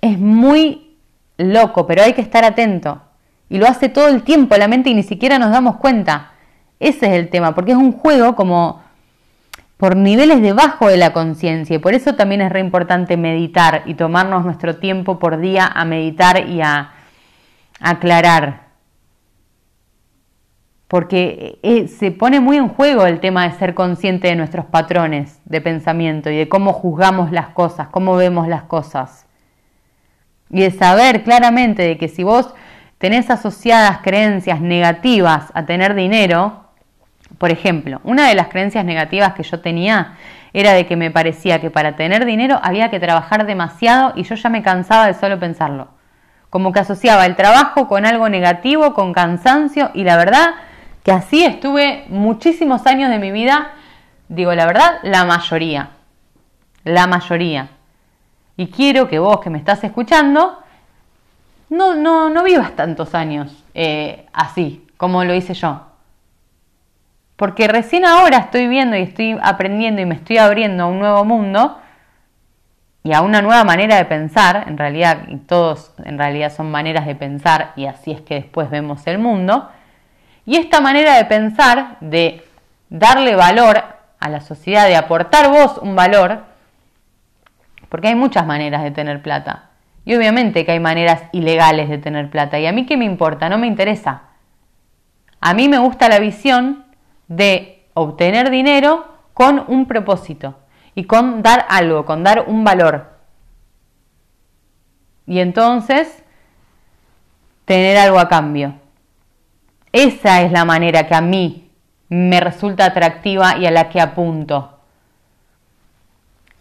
Es 0.00 0.18
muy 0.18 0.96
loco, 1.36 1.86
pero 1.86 2.04
hay 2.04 2.14
que 2.14 2.22
estar 2.22 2.46
atento. 2.46 3.02
Y 3.50 3.58
lo 3.58 3.66
hace 3.66 3.90
todo 3.90 4.08
el 4.08 4.22
tiempo 4.22 4.56
la 4.56 4.66
mente 4.66 4.88
y 4.88 4.94
ni 4.94 5.02
siquiera 5.02 5.38
nos 5.38 5.50
damos 5.50 5.76
cuenta. 5.76 6.32
Ese 6.80 7.06
es 7.06 7.12
el 7.12 7.28
tema, 7.28 7.54
porque 7.54 7.72
es 7.72 7.78
un 7.78 7.92
juego 7.92 8.36
como 8.36 8.82
por 9.78 9.96
niveles 9.96 10.42
debajo 10.42 10.88
de 10.88 10.96
la 10.96 11.12
conciencia 11.12 11.76
y 11.76 11.78
por 11.78 11.94
eso 11.94 12.16
también 12.16 12.40
es 12.40 12.50
re 12.50 12.60
importante 12.60 13.16
meditar 13.16 13.82
y 13.86 13.94
tomarnos 13.94 14.44
nuestro 14.44 14.76
tiempo 14.76 15.20
por 15.20 15.38
día 15.38 15.66
a 15.66 15.84
meditar 15.84 16.48
y 16.48 16.60
a, 16.60 16.92
aclarar. 17.80 18.66
Porque 20.88 21.60
eh, 21.62 21.86
se 21.86 22.10
pone 22.10 22.40
muy 22.40 22.56
en 22.56 22.68
juego 22.68 23.06
el 23.06 23.20
tema 23.20 23.46
de 23.46 23.56
ser 23.56 23.74
consciente 23.74 24.26
de 24.26 24.36
nuestros 24.36 24.66
patrones 24.66 25.38
de 25.44 25.60
pensamiento 25.60 26.28
y 26.28 26.36
de 26.36 26.48
cómo 26.48 26.72
juzgamos 26.72 27.30
las 27.30 27.50
cosas, 27.50 27.86
cómo 27.88 28.16
vemos 28.16 28.48
las 28.48 28.64
cosas. 28.64 29.26
Y 30.50 30.62
de 30.62 30.72
saber 30.72 31.22
claramente 31.22 31.82
de 31.82 31.98
que 31.98 32.08
si 32.08 32.24
vos 32.24 32.52
tenés 32.96 33.30
asociadas 33.30 33.98
creencias 33.98 34.60
negativas 34.60 35.52
a 35.54 35.66
tener 35.66 35.94
dinero, 35.94 36.67
por 37.36 37.50
ejemplo, 37.50 38.00
una 38.04 38.28
de 38.28 38.34
las 38.34 38.48
creencias 38.48 38.84
negativas 38.84 39.34
que 39.34 39.42
yo 39.42 39.60
tenía 39.60 40.16
era 40.52 40.72
de 40.72 40.86
que 40.86 40.96
me 40.96 41.10
parecía 41.10 41.60
que 41.60 41.70
para 41.70 41.96
tener 41.96 42.24
dinero 42.24 42.58
había 42.62 42.90
que 42.90 43.00
trabajar 43.00 43.46
demasiado 43.46 44.12
y 44.16 44.22
yo 44.22 44.34
ya 44.34 44.48
me 44.48 44.62
cansaba 44.62 45.06
de 45.06 45.14
solo 45.14 45.38
pensarlo. 45.38 45.88
Como 46.50 46.72
que 46.72 46.80
asociaba 46.80 47.26
el 47.26 47.36
trabajo 47.36 47.86
con 47.86 48.06
algo 48.06 48.28
negativo, 48.28 48.94
con 48.94 49.12
cansancio 49.12 49.90
y 49.94 50.04
la 50.04 50.16
verdad 50.16 50.54
que 51.02 51.12
así 51.12 51.44
estuve 51.44 52.04
muchísimos 52.08 52.86
años 52.86 53.10
de 53.10 53.18
mi 53.18 53.30
vida, 53.30 53.72
digo 54.28 54.54
la 54.54 54.66
verdad, 54.66 54.98
la 55.02 55.24
mayoría, 55.24 55.90
la 56.84 57.06
mayoría. 57.06 57.68
Y 58.56 58.68
quiero 58.68 59.08
que 59.08 59.18
vos 59.18 59.40
que 59.40 59.50
me 59.50 59.58
estás 59.58 59.84
escuchando 59.84 60.58
no, 61.70 61.94
no, 61.94 62.30
no 62.30 62.44
vivas 62.44 62.74
tantos 62.74 63.14
años 63.14 63.52
eh, 63.74 64.26
así 64.32 64.86
como 64.96 65.24
lo 65.24 65.34
hice 65.34 65.54
yo. 65.54 65.87
Porque 67.38 67.68
recién 67.68 68.04
ahora 68.04 68.38
estoy 68.38 68.66
viendo 68.66 68.96
y 68.96 69.02
estoy 69.02 69.38
aprendiendo 69.40 70.02
y 70.02 70.06
me 70.06 70.16
estoy 70.16 70.38
abriendo 70.38 70.82
a 70.82 70.86
un 70.86 70.98
nuevo 70.98 71.24
mundo 71.24 71.78
y 73.04 73.12
a 73.12 73.22
una 73.22 73.40
nueva 73.42 73.62
manera 73.62 73.94
de 73.94 74.06
pensar, 74.06 74.64
en 74.66 74.76
realidad, 74.76 75.18
todos 75.46 75.92
en 76.04 76.18
realidad 76.18 76.52
son 76.52 76.68
maneras 76.72 77.06
de 77.06 77.14
pensar 77.14 77.74
y 77.76 77.86
así 77.86 78.10
es 78.10 78.20
que 78.22 78.34
después 78.34 78.70
vemos 78.70 79.06
el 79.06 79.20
mundo. 79.20 79.68
Y 80.46 80.56
esta 80.56 80.80
manera 80.80 81.16
de 81.16 81.26
pensar, 81.26 81.98
de 82.00 82.44
darle 82.88 83.36
valor 83.36 83.84
a 84.18 84.28
la 84.28 84.40
sociedad, 84.40 84.88
de 84.88 84.96
aportar 84.96 85.48
vos 85.48 85.78
un 85.78 85.94
valor, 85.94 86.42
porque 87.88 88.08
hay 88.08 88.16
muchas 88.16 88.46
maneras 88.46 88.82
de 88.82 88.90
tener 88.90 89.22
plata. 89.22 89.70
Y 90.04 90.16
obviamente 90.16 90.64
que 90.64 90.72
hay 90.72 90.80
maneras 90.80 91.22
ilegales 91.30 91.88
de 91.88 91.98
tener 91.98 92.30
plata. 92.30 92.58
¿Y 92.58 92.66
a 92.66 92.72
mí 92.72 92.84
qué 92.84 92.96
me 92.96 93.04
importa? 93.04 93.48
No 93.48 93.58
me 93.58 93.68
interesa. 93.68 94.22
A 95.40 95.54
mí 95.54 95.68
me 95.68 95.78
gusta 95.78 96.08
la 96.08 96.18
visión 96.18 96.87
de 97.28 97.86
obtener 97.94 98.50
dinero 98.50 99.06
con 99.34 99.64
un 99.68 99.86
propósito 99.86 100.56
y 100.94 101.04
con 101.04 101.42
dar 101.42 101.66
algo, 101.68 102.04
con 102.04 102.24
dar 102.24 102.44
un 102.48 102.64
valor. 102.64 103.10
Y 105.26 105.40
entonces 105.40 106.24
tener 107.64 107.98
algo 107.98 108.18
a 108.18 108.28
cambio. 108.28 108.74
Esa 109.92 110.42
es 110.42 110.50
la 110.52 110.64
manera 110.64 111.06
que 111.06 111.14
a 111.14 111.20
mí 111.20 111.70
me 112.08 112.40
resulta 112.40 112.86
atractiva 112.86 113.58
y 113.58 113.66
a 113.66 113.70
la 113.70 113.90
que 113.90 114.00
apunto. 114.00 114.78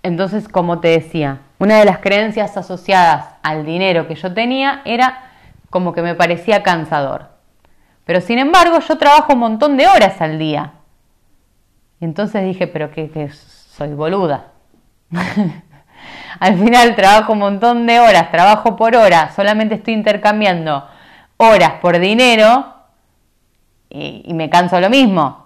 Entonces, 0.04 0.48
como 0.48 0.80
te 0.80 0.90
decía, 0.90 1.40
una 1.60 1.80
de 1.80 1.86
las 1.86 2.00
creencias 2.00 2.56
asociadas 2.58 3.36
al 3.42 3.66
dinero 3.66 4.08
que 4.08 4.16
yo 4.16 4.34
tenía 4.34 4.82
era 4.86 5.32
como 5.70 5.94
que 5.94 6.02
me 6.02 6.16
parecía 6.16 6.64
cansador. 6.64 7.37
Pero 8.08 8.22
sin 8.22 8.40
embargo, 8.40 8.80
yo 8.80 8.98
trabajo 8.98 9.34
un 9.34 9.40
montón 9.40 9.78
de 9.78 9.86
horas 9.86 10.20
al 10.22 10.40
día. 10.40 10.74
Y 12.00 12.06
entonces 12.06 12.44
dije, 12.44 12.66
pero 12.66 12.90
que, 12.90 13.30
soy 13.32 13.94
boluda. 13.94 14.54
al 16.40 16.58
final 16.58 16.96
trabajo 16.96 17.34
un 17.34 17.40
montón 17.40 17.86
de 17.86 18.00
horas, 18.00 18.32
trabajo 18.32 18.76
por 18.76 18.96
hora, 18.96 19.32
solamente 19.36 19.76
estoy 19.76 19.94
intercambiando 19.94 20.88
horas 21.38 21.74
por 21.82 22.00
dinero 22.00 22.74
y, 23.90 24.24
y 24.26 24.34
me 24.34 24.50
canso 24.50 24.80
lo 24.80 24.90
mismo. 24.90 25.46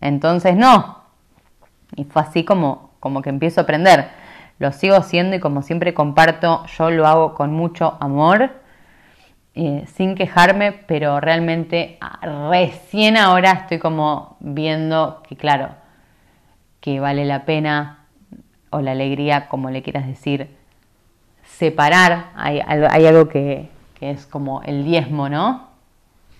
Entonces 0.00 0.54
no. 0.54 1.02
Y 1.96 2.04
fue 2.04 2.22
así 2.22 2.44
como 2.44 2.92
como 3.02 3.20
que 3.20 3.30
empiezo 3.30 3.60
a 3.60 3.64
aprender. 3.64 4.10
Lo 4.60 4.70
sigo 4.70 4.94
haciendo 4.94 5.34
y 5.34 5.40
como 5.40 5.62
siempre 5.62 5.92
comparto, 5.92 6.64
yo 6.66 6.88
lo 6.92 7.08
hago 7.08 7.34
con 7.34 7.52
mucho 7.52 7.96
amor, 7.98 8.61
eh, 9.54 9.84
sin 9.94 10.14
quejarme, 10.14 10.72
pero 10.72 11.20
realmente 11.20 11.98
ah, 12.00 12.48
recién 12.50 13.16
ahora 13.16 13.52
estoy 13.52 13.78
como 13.78 14.36
viendo 14.40 15.22
que 15.28 15.36
claro, 15.36 15.70
que 16.80 17.00
vale 17.00 17.24
la 17.24 17.44
pena 17.44 18.06
o 18.70 18.80
la 18.80 18.92
alegría, 18.92 19.48
como 19.48 19.70
le 19.70 19.82
quieras 19.82 20.06
decir, 20.06 20.48
separar. 21.44 22.30
Hay, 22.34 22.60
algo 22.60 23.28
que, 23.28 23.68
es 24.00 24.26
como 24.26 24.62
el 24.62 24.84
diezmo, 24.84 25.28
¿no? 25.28 25.68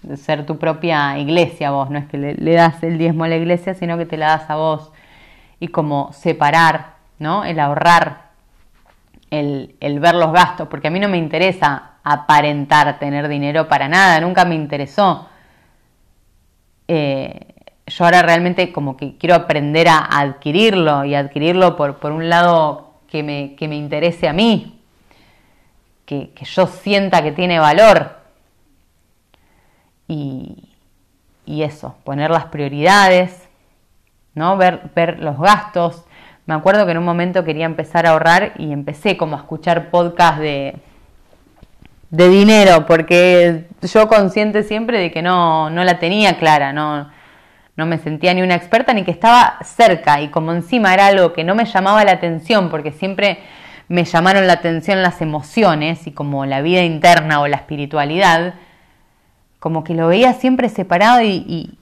De 0.03 0.16
ser 0.16 0.46
tu 0.46 0.59
propia 0.59 1.18
iglesia 1.18 1.70
vos, 1.70 1.90
no 1.90 1.98
es 1.98 2.07
que 2.07 2.18
le 2.18 2.53
das 2.53 2.83
el 2.83 2.98
diezmo 2.98 3.25
a 3.25 3.29
la 3.29 3.37
iglesia, 3.37 3.75
sino 3.75 3.96
que 3.98 4.07
te 4.07 4.16
la 4.16 4.29
das 4.29 4.51
a 4.51 4.57
vos 4.57 4.90
y 5.62 5.68
como 5.68 6.12
separar, 6.12 6.94
¿no? 7.20 7.44
El 7.44 7.61
ahorrar, 7.61 8.31
el, 9.31 9.77
ver 9.81 10.16
los 10.16 10.33
gastos, 10.33 10.66
porque 10.66 10.88
a 10.88 10.90
mí 10.90 10.98
no 10.98 11.09
me 11.09 11.18
interesa 11.18 11.91
aparentar 12.05 12.99
tener 12.99 13.29
dinero 13.29 13.69
para 13.69 13.88
nada, 13.88 14.21
nunca 14.21 14.45
me 14.45 14.55
interesó. 14.55 15.29
Eh, 16.88 17.53
yo 17.87 18.05
ahora 18.05 18.23
realmente 18.23 18.73
como 18.73 18.97
que 18.97 19.17
quiero 19.17 19.35
aprender 19.35 19.88
a 19.88 19.99
adquirirlo 19.99 21.05
y 21.05 21.15
adquirirlo 21.15 21.77
por, 21.77 21.99
por 21.99 22.12
un 22.12 22.29
lado 22.29 22.95
que 23.09 23.23
me, 23.23 23.55
que 23.57 23.69
me, 23.69 23.77
interese 23.77 24.29
a 24.29 24.33
mí, 24.33 24.81
que, 26.07 26.31
que, 26.31 26.45
yo 26.45 26.67
sienta 26.67 27.23
que 27.23 27.33
tiene 27.33 27.59
valor. 27.59 28.19
Y, 30.09 30.69
y 31.45 31.62
eso, 31.62 31.97
poner 32.05 32.31
las 32.31 32.47
prioridades, 32.47 33.49
¿no? 34.35 34.57
Ver, 34.57 34.91
ver 34.95 35.21
los 35.21 35.38
gastos. 35.38 36.05
Me 36.47 36.55
acuerdo 36.55 36.87
que 36.87 36.93
en 36.93 36.99
un 36.99 37.05
momento 37.05 37.45
quería 37.45 37.67
empezar 37.67 38.07
a 38.07 38.11
ahorrar 38.11 38.55
y 38.59 38.73
empecé 38.73 39.17
como 39.17 39.37
a 39.37 39.41
escuchar 39.41 39.91
podcast 39.91 40.38
de, 40.38 40.81
de 42.12 42.29
dinero, 42.29 42.87
porque 42.87 43.66
yo 43.83 44.07
consciente 44.07 44.62
siempre 44.62 45.01
de 45.01 45.11
que 45.11 45.20
no, 45.20 45.68
no 45.70 45.83
la 45.83 45.98
tenía 45.98 46.38
clara, 46.38 46.72
no, 46.72 47.11
no 47.75 47.87
me 47.87 47.98
sentía 47.98 48.33
ni 48.35 48.42
una 48.42 48.55
experta 48.55 48.94
ni 48.94 49.03
que 49.03 49.11
estaba 49.11 49.59
cerca 49.64 50.20
y 50.20 50.29
como 50.29 50.53
encima 50.53 50.94
era 50.94 51.09
algo 51.09 51.33
que 51.33 51.42
no 51.42 51.57
me 51.57 51.64
llamaba 51.64 52.05
la 52.05 52.12
atención, 52.12 52.70
porque 52.70 52.92
siempre 52.92 53.40
me 53.88 54.05
llamaron 54.05 54.46
la 54.46 54.53
atención 54.53 55.03
las 55.03 55.20
emociones 55.20 56.07
y 56.07 56.12
como 56.12 56.46
la 56.46 56.62
vida 56.62 56.85
interna 56.85 57.40
o 57.40 57.48
la 57.48 57.57
espiritualidad, 57.57 58.55
como 59.59 59.83
que 59.83 59.94
lo 59.94 60.07
veía 60.07 60.35
siempre 60.35 60.68
separado 60.68 61.20
y, 61.22 61.77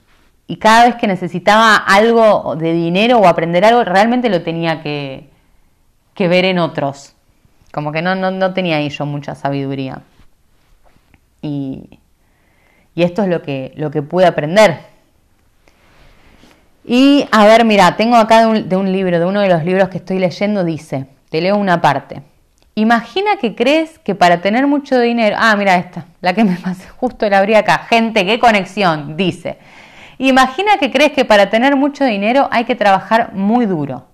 y 0.51 0.57
cada 0.57 0.83
vez 0.83 0.95
que 0.95 1.07
necesitaba 1.07 1.77
algo 1.77 2.57
de 2.57 2.73
dinero 2.73 3.19
o 3.19 3.25
aprender 3.25 3.63
algo, 3.63 3.85
realmente 3.85 4.27
lo 4.27 4.41
tenía 4.41 4.81
que, 4.81 5.29
ver 6.17 6.43
en 6.43 6.59
otros. 6.59 7.15
Como 7.71 7.93
que 7.93 8.01
no, 8.01 8.15
no, 8.15 8.53
tenía 8.53 8.75
ahí 8.75 8.89
yo 8.89 9.05
mucha 9.05 9.33
sabiduría. 9.33 10.01
Y, 11.41 11.99
esto 12.95 13.23
es 13.23 13.29
lo 13.29 13.41
que, 13.41 13.73
lo 13.75 13.89
que 13.89 14.01
pude 14.01 14.25
aprender. 14.25 14.79
Y 16.83 17.25
a 17.31 17.45
ver, 17.45 17.65
mira, 17.65 17.95
tengo 17.95 18.15
acá 18.15 18.41
de 18.41 18.45
un, 18.47 18.69
de 18.69 18.75
un 18.75 18.91
libro, 18.91 19.19
de 19.19 19.25
uno 19.25 19.41
de 19.41 19.49
los 19.49 19.63
libros 19.63 19.89
que 19.89 19.97
estoy 19.97 20.19
leyendo, 20.19 20.63
dice, 20.63 21.07
te 21.29 21.41
leo 21.41 21.57
una 21.57 21.81
parte. 21.81 22.21
Imagina 22.75 23.37
que 23.37 23.55
crees 23.55 23.99
que 23.99 24.15
para 24.15 24.41
tener 24.41 24.67
mucho 24.67 24.99
dinero, 24.99 25.35
ah, 25.39 25.55
mira 25.55 25.77
esta, 25.77 26.05
la 26.21 26.33
que 26.33 26.43
me 26.43 26.55
pasé, 26.57 26.87
justo 26.89 27.27
la 27.29 27.39
abrí 27.39 27.55
acá, 27.55 27.79
gente, 27.89 28.25
qué 28.25 28.39
conexión, 28.39 29.17
dice, 29.17 29.57
Imagina 30.21 30.77
que 30.79 30.91
crees 30.91 31.13
que 31.13 31.25
para 31.25 31.49
tener 31.49 31.75
mucho 31.75 32.05
dinero 32.05 32.47
hay 32.51 32.65
que 32.65 32.75
trabajar 32.75 33.33
muy 33.33 33.65
duro. 33.65 34.05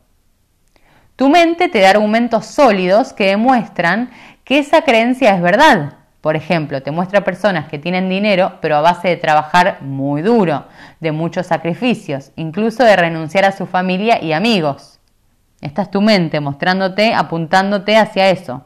Tu 1.18 1.28
mente 1.28 1.68
te 1.68 1.82
da 1.82 1.90
argumentos 1.90 2.46
sólidos 2.46 3.12
que 3.12 3.26
demuestran 3.26 4.10
que 4.46 4.60
esa 4.60 4.84
creencia 4.84 5.36
es 5.36 5.42
verdad. 5.42 5.97
Por 6.28 6.36
ejemplo, 6.36 6.84
te 6.84 6.92
muestra 6.92 7.24
personas 7.24 7.70
que 7.70 7.80
tienen 7.80 8.10
dinero, 8.10 8.58
pero 8.60 8.76
a 8.76 8.82
base 8.82 9.08
de 9.08 9.16
trabajar 9.16 9.78
muy 9.80 10.22
duro, 10.22 10.66
de 11.00 11.14
muchos 11.14 11.48
sacrificios, 11.48 12.34
incluso 12.36 12.84
de 12.84 12.98
renunciar 12.98 13.46
a 13.46 13.54
su 13.54 13.66
familia 13.66 14.22
y 14.22 14.34
amigos. 14.34 15.00
Esta 15.62 15.84
es 15.84 15.90
tu 15.90 16.02
mente 16.02 16.42
mostrándote, 16.42 17.14
apuntándote 17.14 17.96
hacia 17.96 18.30
eso. 18.30 18.66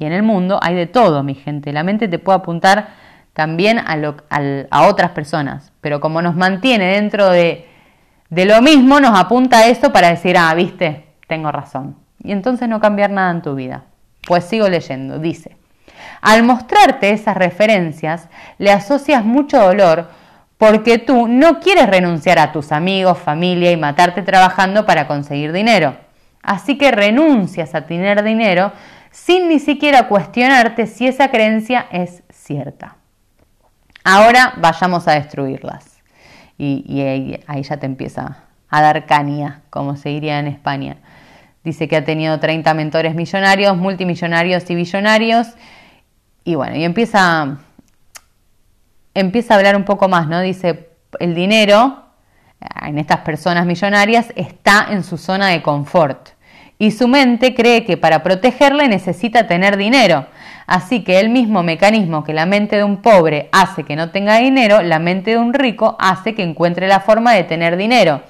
Y 0.00 0.06
en 0.06 0.12
el 0.12 0.24
mundo 0.24 0.58
hay 0.60 0.74
de 0.74 0.88
todo, 0.88 1.22
mi 1.22 1.36
gente. 1.36 1.72
La 1.72 1.84
mente 1.84 2.08
te 2.08 2.18
puede 2.18 2.38
apuntar 2.38 2.88
también 3.34 3.78
a, 3.78 4.88
otras 4.88 5.12
personas, 5.12 5.70
pero 5.80 6.00
como 6.00 6.22
nos 6.22 6.34
mantiene 6.34 6.86
dentro 6.86 7.30
de, 7.30 7.68
de 8.30 8.44
lo 8.46 8.60
mismo, 8.62 8.98
nos 8.98 9.16
apunta 9.16 9.58
a 9.58 9.68
eso 9.68 9.92
para 9.92 10.08
decir, 10.08 10.36
ah, 10.36 10.52
viste, 10.54 11.06
tengo 11.28 11.52
razón. 11.52 11.94
Y 12.18 12.32
entonces 12.32 12.68
no 12.68 12.80
cambiar 12.80 13.10
nada 13.10 13.30
en 13.30 13.42
tu 13.42 13.54
vida. 13.54 13.84
Pues 14.26 14.42
sigo 14.42 14.68
leyendo, 14.68 15.20
dice, 15.20 15.57
al 16.20 16.42
mostrarte 16.42 17.10
esas 17.10 17.36
referencias, 17.36 18.28
le 18.58 18.70
asocias 18.70 19.24
mucho 19.24 19.58
dolor 19.58 20.10
porque 20.58 20.98
tú 20.98 21.28
no 21.28 21.60
quieres 21.60 21.88
renunciar 21.88 22.38
a 22.38 22.52
tus 22.52 22.72
amigos, 22.72 23.18
familia 23.18 23.70
y 23.70 23.76
matarte 23.76 24.22
trabajando 24.22 24.84
para 24.86 25.06
conseguir 25.06 25.52
dinero. 25.52 25.96
Así 26.42 26.76
que 26.76 26.90
renuncias 26.90 27.74
a 27.74 27.86
tener 27.86 28.22
dinero 28.22 28.72
sin 29.10 29.48
ni 29.48 29.58
siquiera 29.58 30.08
cuestionarte 30.08 30.86
si 30.86 31.06
esa 31.06 31.30
creencia 31.30 31.86
es 31.90 32.22
cierta. 32.30 32.96
Ahora 34.04 34.54
vayamos 34.56 35.06
a 35.06 35.12
destruirlas. 35.12 36.00
Y, 36.56 37.00
ahí, 37.46 37.62
ya 37.62 37.76
te 37.76 37.86
empieza 37.86 38.38
a 38.68 38.82
dar 38.82 39.06
caña, 39.06 39.62
como 39.70 39.96
se 39.96 40.08
diría 40.08 40.40
en 40.40 40.48
España. 40.48 40.96
Dice 41.62 41.86
que 41.86 41.96
ha 41.96 42.04
tenido 42.04 42.40
30 42.40 42.74
mentores 42.74 43.14
millonarios, 43.14 43.76
multimillonarios 43.76 44.68
y 44.70 44.74
billonarios. 44.74 45.48
Y 46.48 46.54
bueno, 46.54 46.76
y 46.76 46.84
empieza, 46.84 47.58
empieza 49.12 49.52
a 49.52 49.56
hablar 49.58 49.76
un 49.76 49.84
poco 49.84 50.08
más, 50.08 50.28
¿no? 50.28 50.40
Dice, 50.40 50.88
el 51.20 51.34
dinero 51.34 52.04
en 52.80 52.96
estas 52.96 53.18
personas 53.18 53.66
millonarias 53.66 54.32
está 54.34 54.86
en 54.88 55.04
su 55.04 55.18
zona 55.18 55.48
de 55.48 55.60
confort 55.60 56.30
y 56.78 56.92
su 56.92 57.06
mente 57.06 57.54
cree 57.54 57.84
que 57.84 57.98
para 57.98 58.22
protegerle 58.22 58.88
necesita 58.88 59.46
tener 59.46 59.76
dinero. 59.76 60.24
Así 60.66 61.04
que 61.04 61.20
el 61.20 61.28
mismo 61.28 61.62
mecanismo 61.62 62.24
que 62.24 62.32
la 62.32 62.46
mente 62.46 62.76
de 62.76 62.84
un 62.84 63.02
pobre 63.02 63.50
hace 63.52 63.84
que 63.84 63.94
no 63.94 64.08
tenga 64.08 64.38
dinero, 64.38 64.80
la 64.80 64.98
mente 64.98 65.32
de 65.32 65.38
un 65.38 65.52
rico 65.52 65.98
hace 66.00 66.34
que 66.34 66.44
encuentre 66.44 66.88
la 66.88 67.00
forma 67.00 67.34
de 67.34 67.44
tener 67.44 67.76
dinero. 67.76 68.22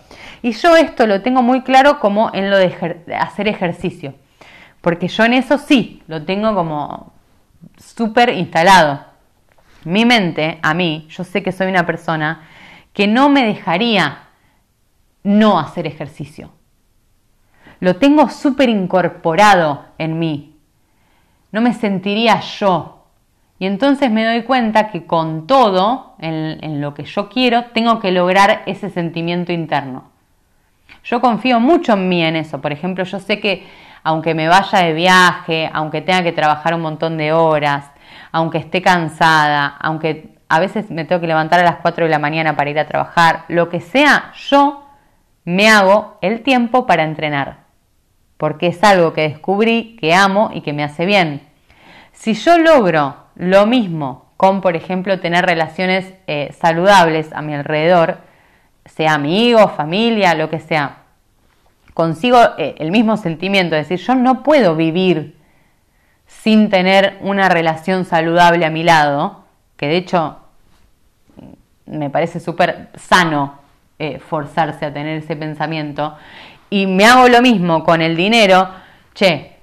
Y 0.43 0.51
yo 0.55 0.75
esto 0.75 1.07
lo 1.07 1.23
tengo 1.23 1.45
muy 1.45 1.61
claro 1.61 2.01
como 2.01 2.33
en 2.35 2.51
lo 2.51 2.59
de 2.59 2.75
hacer 3.17 3.47
ejercicio, 3.47 4.15
porque 4.81 5.07
yo 5.07 5.25
en 5.25 5.35
eso 5.35 5.57
sí 5.57 6.03
lo 6.09 6.25
tengo 6.25 6.53
como 6.57 7.17
súper 7.77 8.31
instalado. 8.31 9.05
Mi 9.85 10.05
mente, 10.05 10.59
a 10.63 10.75
mí, 10.75 11.07
yo 11.11 11.25
sé 11.25 11.43
que 11.43 11.53
soy 11.53 11.69
una 11.69 11.87
persona 11.87 12.49
que 12.93 13.07
no 13.07 13.29
me 13.29 13.45
dejaría 13.45 14.29
no 15.23 15.59
hacer 15.59 15.87
ejercicio 15.87 16.53
lo 17.81 17.97
tengo 17.97 18.29
súper 18.29 18.69
incorporado 18.69 19.85
en 19.99 20.19
mí. 20.19 20.57
No 21.53 21.61
me 21.61 21.75
sentiría 21.75 22.41
yo. 22.41 23.07
Y 23.59 23.67
entonces 23.67 24.11
me 24.11 24.25
doy 24.25 24.43
cuenta 24.43 24.91
que 24.91 25.07
con 25.07 25.47
todo, 25.47 26.15
en, 26.19 26.59
en, 26.63 26.81
lo 26.81 26.95
que 26.95 27.05
yo 27.05 27.29
quiero, 27.29 27.67
tengo 27.67 27.99
que 27.99 28.13
lograr 28.13 28.63
ese 28.67 28.91
sentimiento 28.91 29.53
interno. 29.53 30.11
Yo 31.05 31.21
confío 31.21 31.59
mucho 31.59 31.95
en 31.95 32.09
mí 32.09 32.23
en 32.23 32.37
eso. 32.37 32.61
Por 32.61 32.73
ejemplo, 32.73 33.05
yo 33.05 33.19
sé 33.19 33.41
que 33.41 33.67
aunque 34.03 34.35
me 34.35 34.49
vaya 34.49 34.81
de 34.81 34.93
viaje, 34.93 35.71
aunque 35.73 36.01
tenga 36.01 36.23
que 36.23 36.33
trabajar 36.33 36.75
un 36.75 36.83
montón 36.83 37.17
de 37.17 37.33
horas, 37.33 37.91
aunque 38.33 38.59
esté 38.59 38.83
cansada, 38.83 39.77
aunque 39.81 40.37
a 40.49 40.61
veces 40.61 40.91
me 40.91 41.05
tengo 41.05 41.21
que 41.21 41.27
levantar 41.27 41.61
a 41.61 41.65
las 41.65 41.77
4 41.77 42.05
de 42.05 42.11
la 42.11 42.19
mañana 42.19 42.57
para 42.57 42.71
ir 42.71 42.79
a 42.79 42.87
trabajar, 42.87 43.45
lo 43.49 43.69
que 43.69 43.81
sea, 43.81 44.33
yo 44.35 44.87
me 45.45 45.69
hago 45.69 46.19
el 46.21 46.43
tiempo 46.43 46.87
para 46.87 47.05
entrenar 47.05 47.69
porque 48.39 48.69
es 48.69 48.83
algo 48.83 49.13
que 49.13 49.29
descubrí, 49.29 49.97
que 50.01 50.15
amo 50.15 50.51
y 50.55 50.63
que 50.63 50.73
me 50.73 50.85
hace 50.85 51.05
bien. 51.05 51.43
Si 52.13 52.33
yo 52.33 52.57
logro 52.57 53.17
lo 53.35 53.67
mismo 53.67 54.33
con, 54.37 54.61
por 54.61 54.77
ejemplo, 54.77 55.21
tener 55.21 55.45
relaciones 55.45 56.15
eh, 56.27 56.55
saludables 56.59 57.33
a 57.33 57.43
mi 57.43 57.55
alrededor, 57.55 58.19
sea 58.87 59.15
amigos, 59.15 59.73
familia, 59.73 60.35
lo 60.35 60.49
que 60.49 60.61
sea, 60.61 60.99
consigo 61.99 62.39
eh, 62.59 62.77
el 62.79 62.93
mismo 62.93 63.17
sentimiento, 63.17 63.75
es 63.75 63.89
decir, 63.89 64.07
yo 64.07 64.15
no 64.15 64.45
puedo 64.45 64.77
vivir 64.77 65.35
sin 66.29 66.71
tener 66.71 67.19
una 67.23 67.49
relación 67.49 68.05
saludable 68.05 68.65
a 68.65 68.71
mi 68.71 68.85
lado, 68.85 69.43
que 69.77 69.89
de 69.89 69.97
hecho 69.97 70.37
me 71.87 72.09
parece 72.09 72.39
súper 72.39 72.91
sano 72.95 73.59
eh, 73.99 74.21
forzarse 74.21 74.87
a 74.87 74.95
tener 74.95 75.25
ese 75.25 75.35
pensamiento, 75.35 76.17
y 76.71 76.87
me 76.87 77.05
hago 77.05 77.27
lo 77.27 77.43
mismo 77.43 77.83
con 77.83 78.01
el 78.01 78.15
dinero, 78.15 78.69
che, 79.13 79.57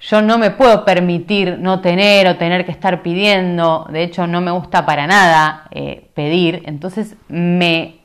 yo 0.00 0.22
no 0.22 0.38
me 0.38 0.50
puedo 0.50 0.84
permitir 0.84 1.56
no 1.60 1.80
tener 1.80 2.26
o 2.26 2.36
tener 2.36 2.64
que 2.64 2.72
estar 2.72 3.00
pidiendo, 3.00 3.86
de 3.90 4.02
hecho 4.02 4.26
no 4.26 4.40
me 4.40 4.50
gusta 4.50 4.84
para 4.84 5.06
nada 5.06 5.68
eh, 5.70 6.04
pedir, 6.14 6.64
entonces 6.66 7.14
me, 7.28 8.01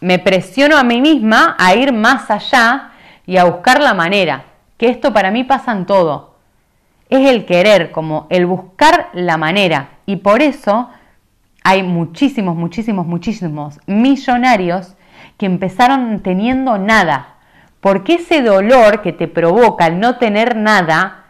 me 0.00 0.18
presiono 0.18 0.76
a 0.76 0.84
mí 0.84 1.00
misma 1.00 1.56
a 1.58 1.74
ir 1.74 1.92
más 1.92 2.30
allá 2.30 2.90
y 3.26 3.36
a 3.36 3.44
buscar 3.44 3.80
la 3.80 3.94
manera, 3.94 4.44
que 4.76 4.88
esto 4.88 5.12
para 5.12 5.30
mí 5.30 5.44
pasa 5.44 5.72
en 5.72 5.86
todo, 5.86 6.34
es 7.08 7.28
el 7.28 7.46
querer, 7.46 7.90
como 7.90 8.26
el 8.30 8.46
buscar 8.46 9.08
la 9.12 9.36
manera, 9.36 9.88
y 10.06 10.16
por 10.16 10.42
eso 10.42 10.90
hay 11.62 11.82
muchísimos, 11.82 12.56
muchísimos, 12.56 13.06
muchísimos 13.06 13.80
millonarios 13.86 14.94
que 15.38 15.46
empezaron 15.46 16.20
teniendo 16.20 16.78
nada, 16.78 17.36
porque 17.80 18.14
ese 18.14 18.42
dolor 18.42 19.02
que 19.02 19.12
te 19.12 19.28
provoca 19.28 19.86
el 19.86 20.00
no 20.00 20.16
tener 20.16 20.56
nada 20.56 21.24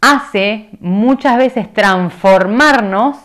hace 0.00 0.70
muchas 0.80 1.36
veces 1.36 1.72
transformarnos 1.72 3.16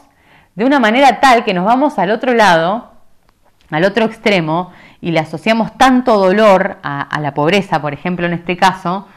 de 0.55 0.65
una 0.65 0.79
manera 0.79 1.19
tal 1.19 1.43
que 1.43 1.53
nos 1.53 1.65
vamos 1.65 1.97
al 1.99 2.11
otro 2.11 2.33
lado, 2.33 2.90
al 3.71 3.83
otro 3.83 4.05
extremo, 4.05 4.71
y 5.01 5.11
le 5.11 5.19
asociamos 5.19 5.75
tanto 5.77 6.17
dolor 6.17 6.77
a, 6.83 7.19
la 7.19 7.33
pobreza, 7.33 7.81
por 7.81 7.93
ejemplo, 7.93 8.27
en 8.27 8.33
este 8.33 8.55
caso, 8.55 9.07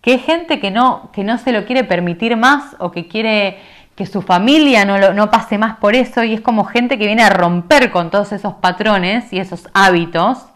que 0.00 0.12
hay 0.12 0.18
gente 0.18 0.60
que 0.60 0.70
no, 0.70 1.10
que 1.12 1.24
no 1.24 1.36
se 1.38 1.52
lo 1.52 1.66
quiere 1.66 1.84
permitir 1.84 2.36
más 2.36 2.76
o 2.78 2.90
que 2.92 3.08
quiere 3.08 3.58
que 3.96 4.06
su 4.06 4.22
familia 4.22 4.84
no, 4.84 5.12
no 5.12 5.30
pase 5.30 5.58
más 5.58 5.76
por 5.76 5.94
eso 5.94 6.22
y 6.22 6.32
es 6.32 6.40
como 6.40 6.64
gente 6.64 6.96
que 6.96 7.06
viene 7.06 7.22
a 7.22 7.28
romper 7.28 7.90
con 7.90 8.10
todos 8.10 8.32
esos 8.32 8.54
patrones 8.54 9.32
y 9.32 9.40
esos 9.40 9.68
hábitos, 9.74 10.46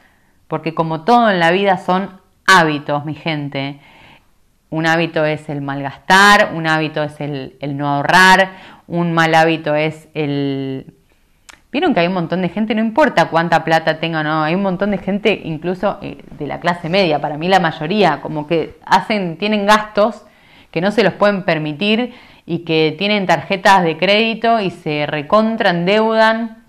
porque 0.49 0.73
como 0.73 1.03
todo 1.03 1.31
en 1.31 1.41
la 1.41 1.51
vida 1.51 1.77
son 1.79 2.21
hábitos, 2.47 3.05
mi 3.05 3.15
gente. 3.15 3.81
Un 4.71 4.87
hábito 4.87 5.25
es 5.25 5.49
el 5.49 5.61
malgastar, 5.61 6.51
un 6.55 6.67
hábito 6.67 7.03
es 7.03 7.21
el, 7.21 7.57
no 7.77 7.89
ahorrar, 7.89 8.53
un 8.87 9.13
mal 9.13 9.35
hábito 9.35 9.75
es 9.75 10.09
el... 10.15 10.95
Vieron 11.75 11.93
que 11.93 11.99
hay 11.99 12.07
un 12.07 12.15
montón 12.15 12.41
de 12.41 12.51
gente, 12.51 12.73
no 12.77 12.81
importa 12.81 13.31
cuánta 13.31 13.65
plata 13.65 13.99
tenga 13.99 14.21
o 14.21 14.23
no, 14.23 14.45
hay 14.45 14.55
un 14.55 14.63
montón 14.63 14.93
de 14.93 14.99
gente 14.99 15.41
incluso 15.43 15.99
eh, 16.03 16.23
de 16.39 16.47
la 16.47 16.61
clase 16.61 16.89
media, 16.89 17.21
para 17.21 17.37
mí 17.37 17.49
la 17.49 17.59
mayoría, 17.59 18.21
como 18.23 18.47
que 18.47 18.79
hacen, 18.87 19.39
tienen 19.39 19.67
gastos 19.67 20.25
que 20.71 20.81
no 20.81 20.93
se 20.93 21.03
los 21.03 21.15
pueden 21.15 21.43
permitir 21.43 22.15
y 22.47 22.61
que 22.61 22.95
tienen 22.97 23.27
tarjetas 23.27 23.83
de 23.83 23.99
crédito 23.99 24.61
y 24.61 24.71
se 24.71 25.05
recontran 25.07 25.85
deudan. 25.85 26.63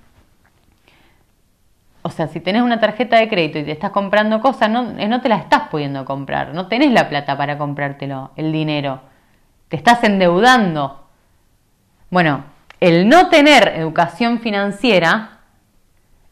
O 2.01 2.10
sea, 2.10 2.26
si 2.26 2.39
tenés 2.39 2.64
una 2.64 2.80
tarjeta 2.80 3.20
de 3.20 3.30
crédito 3.30 3.60
y 3.60 3.64
te 3.64 3.74
estás 3.74 3.91
comprando 3.91 4.41
cosas, 4.41 4.72
no, 4.72 4.97
eh, 4.97 5.08
no 5.08 5.22
te 5.22 5.30
la 5.30 5.36
estás 5.36 5.68
pudiendo 5.70 6.03
comprar, 6.03 6.56
no 6.56 6.68
tenés 6.68 6.91
la 6.91 7.10
plata 7.10 7.38
para 7.38 7.60
comprártelo, 7.60 8.32
el 8.38 8.51
dinero. 8.51 9.01
Te 9.68 9.78
estás 9.78 10.03
endeudando. 10.03 11.06
Bueno, 12.10 12.55
el 12.80 13.07
no 13.07 13.30
tener 13.30 13.73
educación 13.76 14.39
financiera 14.39 15.39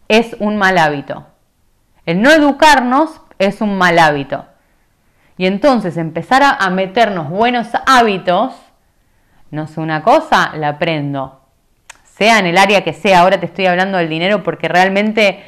es 0.08 0.36
un 0.40 0.58
mal 0.58 0.78
hábito. 0.78 1.28
El 2.06 2.22
no 2.22 2.32
educarnos 2.32 3.22
es 3.40 3.62
un 3.62 3.78
mal 3.78 3.98
hábito. 4.00 4.46
Y 5.38 5.46
entonces 5.48 5.98
empezar 5.98 6.44
a, 6.44 6.70
meternos 6.70 7.30
buenos 7.30 7.70
hábitos 7.88 8.54
no 9.54 9.68
sé 9.68 9.80
una 9.80 10.02
cosa, 10.02 10.52
la 10.56 10.70
aprendo. 10.70 11.40
Sea 12.04 12.40
en 12.40 12.48
el 12.48 12.58
área 12.58 12.84
que 12.84 12.92
sea, 12.92 13.22
ahora 13.22 13.40
te 13.40 13.46
estoy 13.46 13.68
hablando 13.68 14.00
del 14.00 14.10
dinero 14.10 14.42
porque 14.42 14.68
realmente, 14.68 15.44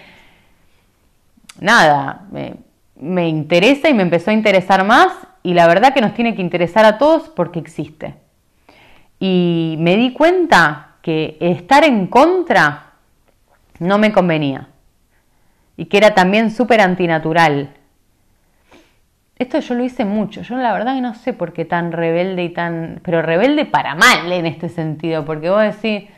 nada, 1.60 2.22
me, 2.96 3.28
interesa 3.28 3.90
y 3.90 3.96
me 3.96 4.04
empezó 4.04 4.30
a 4.30 4.36
interesar 4.36 4.84
más 4.84 5.12
y 5.42 5.56
la 5.56 5.66
verdad 5.66 5.92
que 5.92 6.02
nos 6.02 6.14
tiene 6.14 6.36
que 6.36 6.44
interesar 6.44 6.86
a 6.86 7.00
todos 7.00 7.30
porque 7.30 7.58
existe. 7.58 8.14
Y 9.20 9.76
me 9.80 9.96
di 9.96 10.14
cuenta 10.14 10.85
que 11.06 11.38
estar 11.40 11.84
en 11.84 12.08
contra 12.08 12.94
no 13.78 14.00
me 14.00 14.12
convenía. 14.12 14.70
Y 15.78 15.86
que 15.86 15.98
era 15.98 16.16
también 16.16 16.50
súper 16.50 16.82
antinatural. 16.82 17.76
esto 19.38 19.60
yo 19.60 19.76
lo 19.76 19.84
hice 19.84 20.04
mucho, 20.04 20.42
yo 20.42 20.56
la 20.56 20.74
verdad 20.74 20.96
que 20.96 21.02
no 21.02 21.14
sé 21.14 21.34
por 21.34 21.54
qué 21.54 21.64
tan 21.64 21.92
rebelde 21.92 22.44
y 22.46 22.50
tan, 22.50 23.02
pero 23.04 23.22
rebelde 23.22 23.66
para 23.66 23.94
mal 23.94 24.32
en 24.32 24.48
este 24.48 24.68
sentido, 24.68 25.26
porque 25.26 25.52
vos 25.52 25.62
decís, 25.62 26.10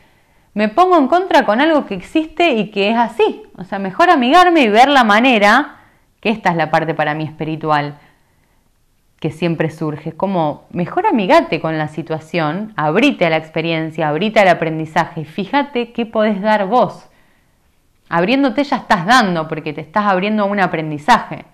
me 0.54 0.70
pongo 0.70 0.96
en 0.96 1.08
contra 1.08 1.44
con 1.44 1.60
algo 1.60 1.84
que 1.84 1.94
existe 1.94 2.52
y 2.52 2.70
que 2.70 2.88
es 2.88 2.96
así, 2.96 3.42
o 3.58 3.64
sea, 3.64 3.78
mejor 3.78 4.08
amigarme 4.08 4.62
y 4.62 4.68
ver 4.70 4.88
la 4.88 5.04
manera, 5.04 5.80
que 6.20 6.30
esta 6.30 6.48
es 6.48 6.56
la 6.56 6.70
parte 6.70 6.94
para 6.94 7.12
mí 7.12 7.24
espiritual, 7.24 7.98
que 9.20 9.30
siempre 9.30 9.70
surge, 9.70 10.12
como 10.12 10.66
mejor 10.70 11.06
amigate 11.06 11.60
con 11.60 11.76
la 11.76 11.88
situación, 11.88 12.72
abrite 12.76 13.26
a 13.26 13.30
la 13.30 13.36
experiencia, 13.36 14.08
abrite 14.08 14.40
al 14.40 14.48
aprendizaje, 14.48 15.24
fíjate 15.24 15.92
qué 15.92 16.06
podés 16.06 16.40
dar 16.40 16.66
vos. 16.66 17.08
Abriéndote 18.08 18.64
ya 18.64 18.76
estás 18.76 19.06
dando 19.06 19.48
porque 19.48 19.72
te 19.72 19.80
estás 19.80 20.06
abriendo 20.06 20.44
a 20.44 20.46
un 20.46 20.60
aprendizaje. 20.60 21.44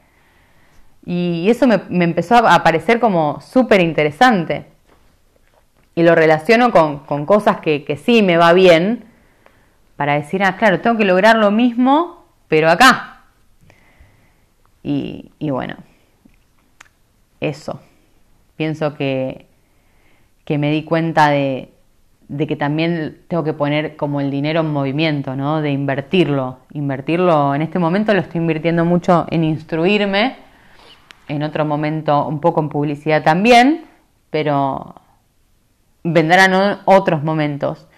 Y 1.06 1.48
eso 1.50 1.66
me, 1.66 2.04
empezó 2.04 2.36
a 2.36 2.62
parecer 2.62 3.00
como 3.00 3.40
súper 3.40 3.80
interesante. 3.80 4.66
Y 5.94 6.02
lo 6.02 6.14
relaciono 6.14 6.70
con, 6.72 7.26
cosas 7.26 7.60
que, 7.60 8.00
sí 8.02 8.22
me 8.22 8.36
va 8.36 8.52
bien, 8.52 9.04
para 9.96 10.14
decir, 10.14 10.42
ah, 10.42 10.56
claro, 10.56 10.80
tengo 10.80 10.96
que 10.96 11.04
lograr 11.04 11.36
lo 11.36 11.50
mismo, 11.50 12.24
pero 12.48 12.68
acá. 12.68 13.22
Y, 14.82 15.30
bueno, 15.40 15.76
eso. 17.48 17.80
Pienso 18.56 18.94
que, 18.94 19.46
que 20.44 20.58
me 20.58 20.70
di 20.70 20.84
cuenta 20.84 21.30
de, 21.30 21.72
de 22.28 22.46
que 22.46 22.56
también 22.56 23.18
tengo 23.28 23.44
que 23.44 23.52
poner 23.52 23.96
como 23.96 24.20
el 24.20 24.30
dinero 24.30 24.60
en 24.60 24.72
movimiento, 24.72 25.36
¿no? 25.36 25.60
De 25.60 25.70
invertirlo. 25.70 26.58
Invertirlo, 26.72 27.54
en 27.54 27.62
este 27.62 27.78
momento 27.78 28.14
lo 28.14 28.20
estoy 28.20 28.40
invirtiendo 28.40 28.84
mucho 28.84 29.26
en 29.30 29.44
instruirme 29.44 30.36
en 31.28 31.42
otro 31.42 31.64
momento 31.64 32.26
un 32.26 32.40
poco 32.40 32.60
en 32.60 32.68
publicidad 32.68 33.22
también, 33.22 33.84
pero 34.30 34.94
vendrán 36.02 36.80
otros 36.84 37.22
momentos 37.22 37.88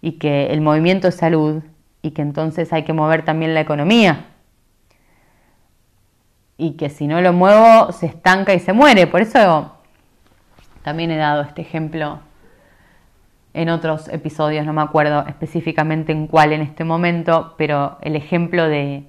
y 0.00 0.12
que 0.12 0.46
el 0.46 0.60
movimiento 0.60 1.08
es 1.08 1.16
salud 1.16 1.62
y 2.00 2.12
que 2.12 2.22
entonces 2.22 2.72
hay 2.72 2.84
que 2.84 2.94
mover 2.94 3.24
también 3.24 3.52
la 3.52 3.60
economía 3.60 4.24
y 6.60 6.72
que 6.72 6.90
si 6.90 7.06
no 7.06 7.22
lo 7.22 7.32
muevo 7.32 7.90
se 7.90 8.06
estanca 8.06 8.52
y 8.52 8.60
se 8.60 8.74
muere. 8.74 9.06
Por 9.06 9.22
eso 9.22 9.72
también 10.82 11.10
he 11.10 11.16
dado 11.16 11.42
este 11.42 11.62
ejemplo 11.62 12.20
en 13.54 13.70
otros 13.70 14.08
episodios, 14.08 14.66
no 14.66 14.74
me 14.74 14.82
acuerdo 14.82 15.24
específicamente 15.26 16.12
en 16.12 16.26
cuál 16.26 16.52
en 16.52 16.60
este 16.60 16.84
momento, 16.84 17.54
pero 17.56 17.98
el 18.02 18.14
ejemplo 18.14 18.68
de, 18.68 19.04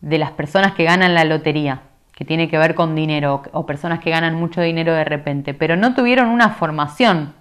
de 0.00 0.18
las 0.18 0.32
personas 0.32 0.74
que 0.74 0.84
ganan 0.84 1.14
la 1.14 1.24
lotería 1.24 1.82
que 2.14 2.24
tiene 2.24 2.48
que 2.48 2.58
ver 2.58 2.74
con 2.74 2.94
dinero 2.94 3.42
o 3.52 3.66
personas 3.66 4.00
que 4.00 4.10
ganan 4.10 4.34
mucho 4.34 4.60
dinero 4.60 4.94
de 4.94 5.04
repente, 5.04 5.54
pero 5.54 5.76
no 5.76 5.94
tuvieron 5.94 6.28
una 6.28 6.50
formación, 6.50 7.34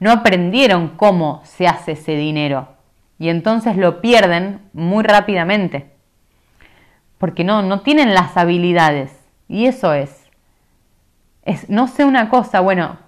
no 0.00 0.10
aprendieron 0.10 0.88
cómo 0.96 1.42
se 1.44 1.68
hace 1.68 1.92
ese 1.92 2.16
dinero 2.16 2.68
y 3.18 3.28
entonces 3.28 3.76
lo 3.76 4.00
pierden 4.00 4.60
muy 4.72 5.04
rápidamente 5.04 5.95
porque 7.18 7.44
no, 7.44 7.62
no 7.62 7.80
tienen 7.80 8.14
las 8.14 8.36
habilidades 8.36 9.12
y 9.48 9.66
eso 9.66 9.94
es, 9.94 10.26
es, 11.44 11.70
no 11.70 11.88
sé 11.88 12.04
una 12.04 12.28
cosa, 12.28 12.60
bueno, 12.60 12.98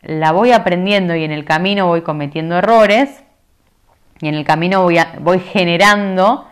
la 0.00 0.32
voy 0.32 0.52
aprendiendo 0.52 1.14
y 1.16 1.24
en 1.24 1.32
el 1.32 1.44
camino 1.44 1.86
voy 1.86 2.02
cometiendo 2.02 2.56
errores 2.56 3.24
y 4.20 4.28
en 4.28 4.34
el 4.34 4.44
camino 4.44 4.82
voy, 4.82 4.98
voy 5.20 5.40
generando 5.40 6.46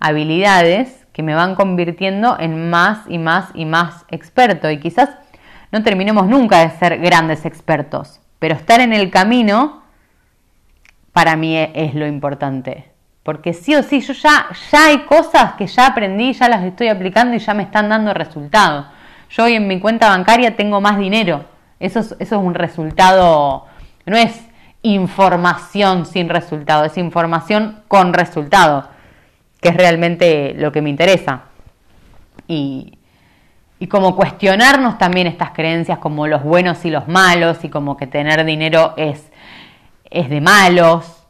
habilidades 0.00 1.06
que 1.12 1.22
me 1.22 1.34
van 1.34 1.54
convirtiendo 1.54 2.36
en 2.38 2.68
más 2.68 3.04
y 3.08 3.18
más 3.18 3.50
y 3.54 3.64
más 3.64 4.04
experto. 4.10 4.70
Y 4.70 4.80
quizás 4.80 5.10
no 5.72 5.82
terminemos 5.82 6.26
nunca 6.26 6.60
de 6.60 6.70
ser 6.76 6.98
grandes 6.98 7.46
expertos, 7.46 8.20
pero 8.38 8.54
estar 8.54 8.80
en 8.80 8.92
el 8.92 9.10
camino 9.10 9.82
para 11.12 11.36
mí 11.36 11.56
es 11.56 11.94
lo 11.94 12.06
importante. 12.06 12.95
Porque 13.26 13.52
sí 13.52 13.74
o 13.74 13.82
sí, 13.82 14.00
yo 14.02 14.12
ya, 14.12 14.46
ya 14.70 14.86
hay 14.86 14.98
cosas 14.98 15.54
que 15.54 15.66
ya 15.66 15.88
aprendí, 15.88 16.32
ya 16.32 16.48
las 16.48 16.62
estoy 16.62 16.86
aplicando 16.86 17.34
y 17.34 17.40
ya 17.40 17.54
me 17.54 17.64
están 17.64 17.88
dando 17.88 18.14
resultados. 18.14 18.86
Yo 19.30 19.42
hoy 19.42 19.54
en 19.54 19.66
mi 19.66 19.80
cuenta 19.80 20.10
bancaria 20.10 20.54
tengo 20.54 20.80
más 20.80 20.96
dinero. 20.96 21.44
Eso 21.80 21.98
es, 21.98 22.12
eso 22.20 22.36
es 22.36 22.40
un 22.40 22.54
resultado, 22.54 23.66
no 24.04 24.16
es 24.16 24.46
información 24.82 26.06
sin 26.06 26.28
resultado, 26.28 26.84
es 26.84 26.96
información 26.98 27.82
con 27.88 28.12
resultado 28.12 28.88
que 29.60 29.70
es 29.70 29.76
realmente 29.76 30.54
lo 30.56 30.70
que 30.70 30.80
me 30.80 30.90
interesa. 30.90 31.46
Y, 32.46 32.96
y 33.80 33.88
como 33.88 34.14
cuestionarnos 34.14 34.98
también 34.98 35.26
estas 35.26 35.50
creencias 35.50 35.98
como 35.98 36.28
los 36.28 36.44
buenos 36.44 36.84
y 36.84 36.90
los 36.90 37.08
malos 37.08 37.64
y 37.64 37.70
como 37.70 37.96
que 37.96 38.06
tener 38.06 38.44
dinero 38.44 38.94
es, 38.96 39.32
es 40.10 40.30
de 40.30 40.40
malos. 40.40 41.25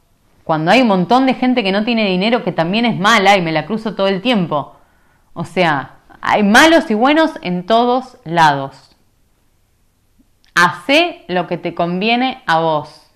Cuando 0.47 0.71
hay 0.71 0.83
un 0.83 0.87
montón 0.87 1.27
de 1.27 1.35
gente 1.35 1.65
que 1.65 1.73
no 1.73 1.83
tiene 1.83 2.05
dinero 2.05 2.45
que 2.45 2.53
también 2.53 2.85
es 2.85 2.97
mala 3.01 3.37
y 3.37 3.43
me 3.43 3.51
la 3.51 3.67
cruzo 3.67 3.97
todo 3.97 4.07
el 4.07 4.23
tiempo. 4.23 4.77
O 5.33 5.45
sea, 5.45 5.97
hay 6.21 6.45
malos 6.45 6.89
y 6.89 6.95
buenos 6.95 7.33
en 7.43 7.67
todos 7.67 8.19
lados. 8.23 8.95
Hace 10.55 11.25
lo 11.27 11.49
que 11.49 11.59
te 11.59 11.75
conviene 11.75 12.45
a 12.47 12.61
vos. 12.61 13.11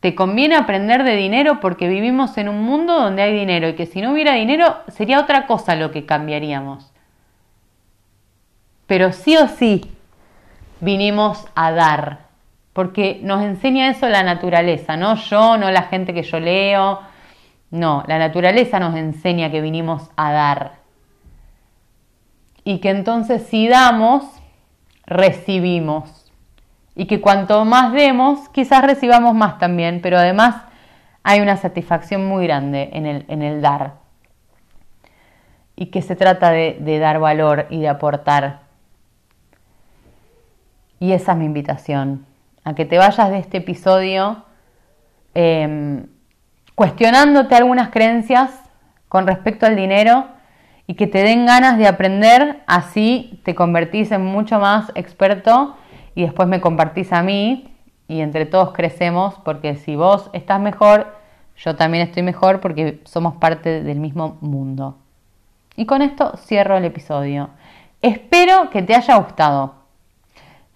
Te 0.00 0.16
conviene 0.16 0.56
aprender 0.56 1.04
de 1.04 1.14
dinero 1.14 1.60
porque 1.60 1.86
vivimos 1.86 2.36
en 2.38 2.48
un 2.48 2.64
mundo 2.64 2.94
donde 3.00 3.22
hay 3.22 3.32
dinero 3.32 3.68
y 3.68 3.76
que 3.76 3.86
si 3.86 4.00
no 4.00 4.10
hubiera 4.10 4.32
dinero 4.32 4.78
sería 4.88 5.20
otra 5.20 5.46
cosa 5.46 5.76
lo 5.76 5.92
que 5.92 6.06
cambiaríamos. 6.06 6.92
Pero 8.88 9.12
sí 9.12 9.36
o 9.36 9.46
sí 9.46 9.92
vinimos 10.80 11.46
a 11.54 11.70
dar, 11.70 12.31
porque 12.72 13.20
nos 13.22 13.42
enseña 13.42 13.90
eso 13.90 14.08
la 14.08 14.22
naturaleza, 14.22 14.96
no 14.96 15.16
yo, 15.16 15.56
no 15.58 15.70
la 15.70 15.82
gente 15.82 16.14
que 16.14 16.22
yo 16.22 16.40
leo, 16.40 17.00
no, 17.70 18.04
la 18.06 18.18
naturaleza 18.18 18.78
nos 18.80 18.96
enseña 18.96 19.50
que 19.50 19.60
vinimos 19.60 20.10
a 20.16 20.32
dar. 20.32 20.72
Y 22.64 22.78
que 22.78 22.90
entonces 22.90 23.42
si 23.48 23.68
damos, 23.68 24.24
recibimos. 25.06 26.30
Y 26.94 27.06
que 27.06 27.20
cuanto 27.20 27.64
más 27.64 27.92
demos, 27.92 28.48
quizás 28.50 28.84
recibamos 28.84 29.34
más 29.34 29.58
también, 29.58 30.00
pero 30.02 30.18
además 30.18 30.56
hay 31.22 31.40
una 31.40 31.56
satisfacción 31.56 32.26
muy 32.26 32.46
grande 32.46 32.90
en 32.92 33.06
el, 33.06 33.24
en 33.28 33.42
el 33.42 33.62
dar. 33.62 33.94
Y 35.74 35.86
que 35.86 36.02
se 36.02 36.16
trata 36.16 36.50
de, 36.50 36.98
dar 36.98 37.18
valor 37.18 37.66
y 37.70 37.80
de 37.80 37.88
aportar. 37.88 38.60
Y 41.00 41.12
esa 41.12 41.32
es 41.32 41.38
mi 41.38 41.46
invitación, 41.46 42.26
a 42.64 42.74
que 42.74 42.84
te 42.84 42.98
vayas 42.98 43.30
de 43.30 43.38
este 43.38 43.58
episodio 43.58 44.44
em, 45.34 46.06
cuestionándote 46.74 47.54
algunas 47.54 47.90
creencias 47.90 48.50
con 49.08 49.26
respecto 49.26 49.66
al 49.66 49.76
dinero 49.76 50.26
y 50.86 50.94
que 50.94 51.06
te 51.06 51.22
den 51.22 51.46
ganas 51.46 51.78
de 51.78 51.86
aprender, 51.86 52.62
así 52.66 53.40
te 53.44 53.54
convertís 53.54 54.10
en 54.12 54.24
mucho 54.24 54.58
más 54.58 54.90
experto 54.94 55.76
y 56.14 56.22
después 56.22 56.48
me 56.48 56.60
compartís 56.60 57.12
a 57.12 57.22
mí 57.22 57.74
y 58.08 58.20
entre 58.20 58.46
todos 58.46 58.72
crecemos 58.72 59.36
porque 59.44 59.76
si 59.76 59.96
vos 59.96 60.30
estás 60.32 60.60
mejor, 60.60 61.14
yo 61.56 61.76
también 61.76 62.06
estoy 62.06 62.22
mejor 62.22 62.60
porque 62.60 63.00
somos 63.04 63.36
parte 63.36 63.82
del 63.82 64.00
mismo 64.00 64.38
mundo. 64.40 64.98
Y 65.76 65.86
con 65.86 66.02
esto 66.02 66.36
cierro 66.36 66.76
el 66.76 66.84
episodio. 66.84 67.50
Espero 68.02 68.70
que 68.70 68.82
te 68.82 68.94
haya 68.94 69.16
gustado. 69.16 69.81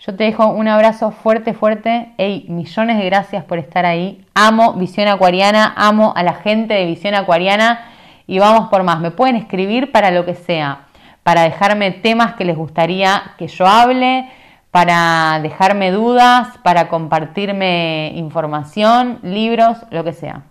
Yo 0.07 0.15
te 0.15 0.23
dejo 0.23 0.47
un 0.47 0.69
abrazo 0.69 1.11
fuerte, 1.11 1.53
fuerte. 1.53 2.13
Hey, 2.17 2.47
millones 2.49 2.99
de 2.99 3.07
gracias 3.07 3.43
por 3.43 3.59
estar 3.59 3.85
ahí. 3.85 4.25
Amo 4.35 4.75
Visión 4.75 5.09
Acuariana, 5.09 5.75
amo 5.77 6.13
a 6.15 6.23
la 6.23 6.35
gente 6.35 6.75
de 6.75 6.87
Visión 6.87 7.17
Acuariana 7.17 7.81
y 8.29 8.39
vamos 8.39 8.69
por 8.69 8.85
más. 8.85 9.01
Me 9.01 9.11
pueden 9.11 9.35
escribir 9.35 9.91
para 9.91 10.13
lo 10.13 10.25
que 10.25 10.37
sea, 10.37 10.83
para 11.25 11.43
dejarme 11.43 11.91
temas 11.91 12.35
que 12.35 12.45
les 12.45 12.57
gustaría 12.57 13.33
que 13.37 13.49
yo 13.49 13.67
hable 13.67 14.31
para 14.71 15.41
dejarme 15.43 15.91
dudas, 15.91 16.57
para 16.63 16.89
compartirme 16.89 18.13
información, 18.15 19.19
libros, 19.23 19.79
lo 19.91 20.05
que 20.05 20.13
sea. 20.13 20.43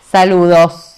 Saludos. 0.00 0.97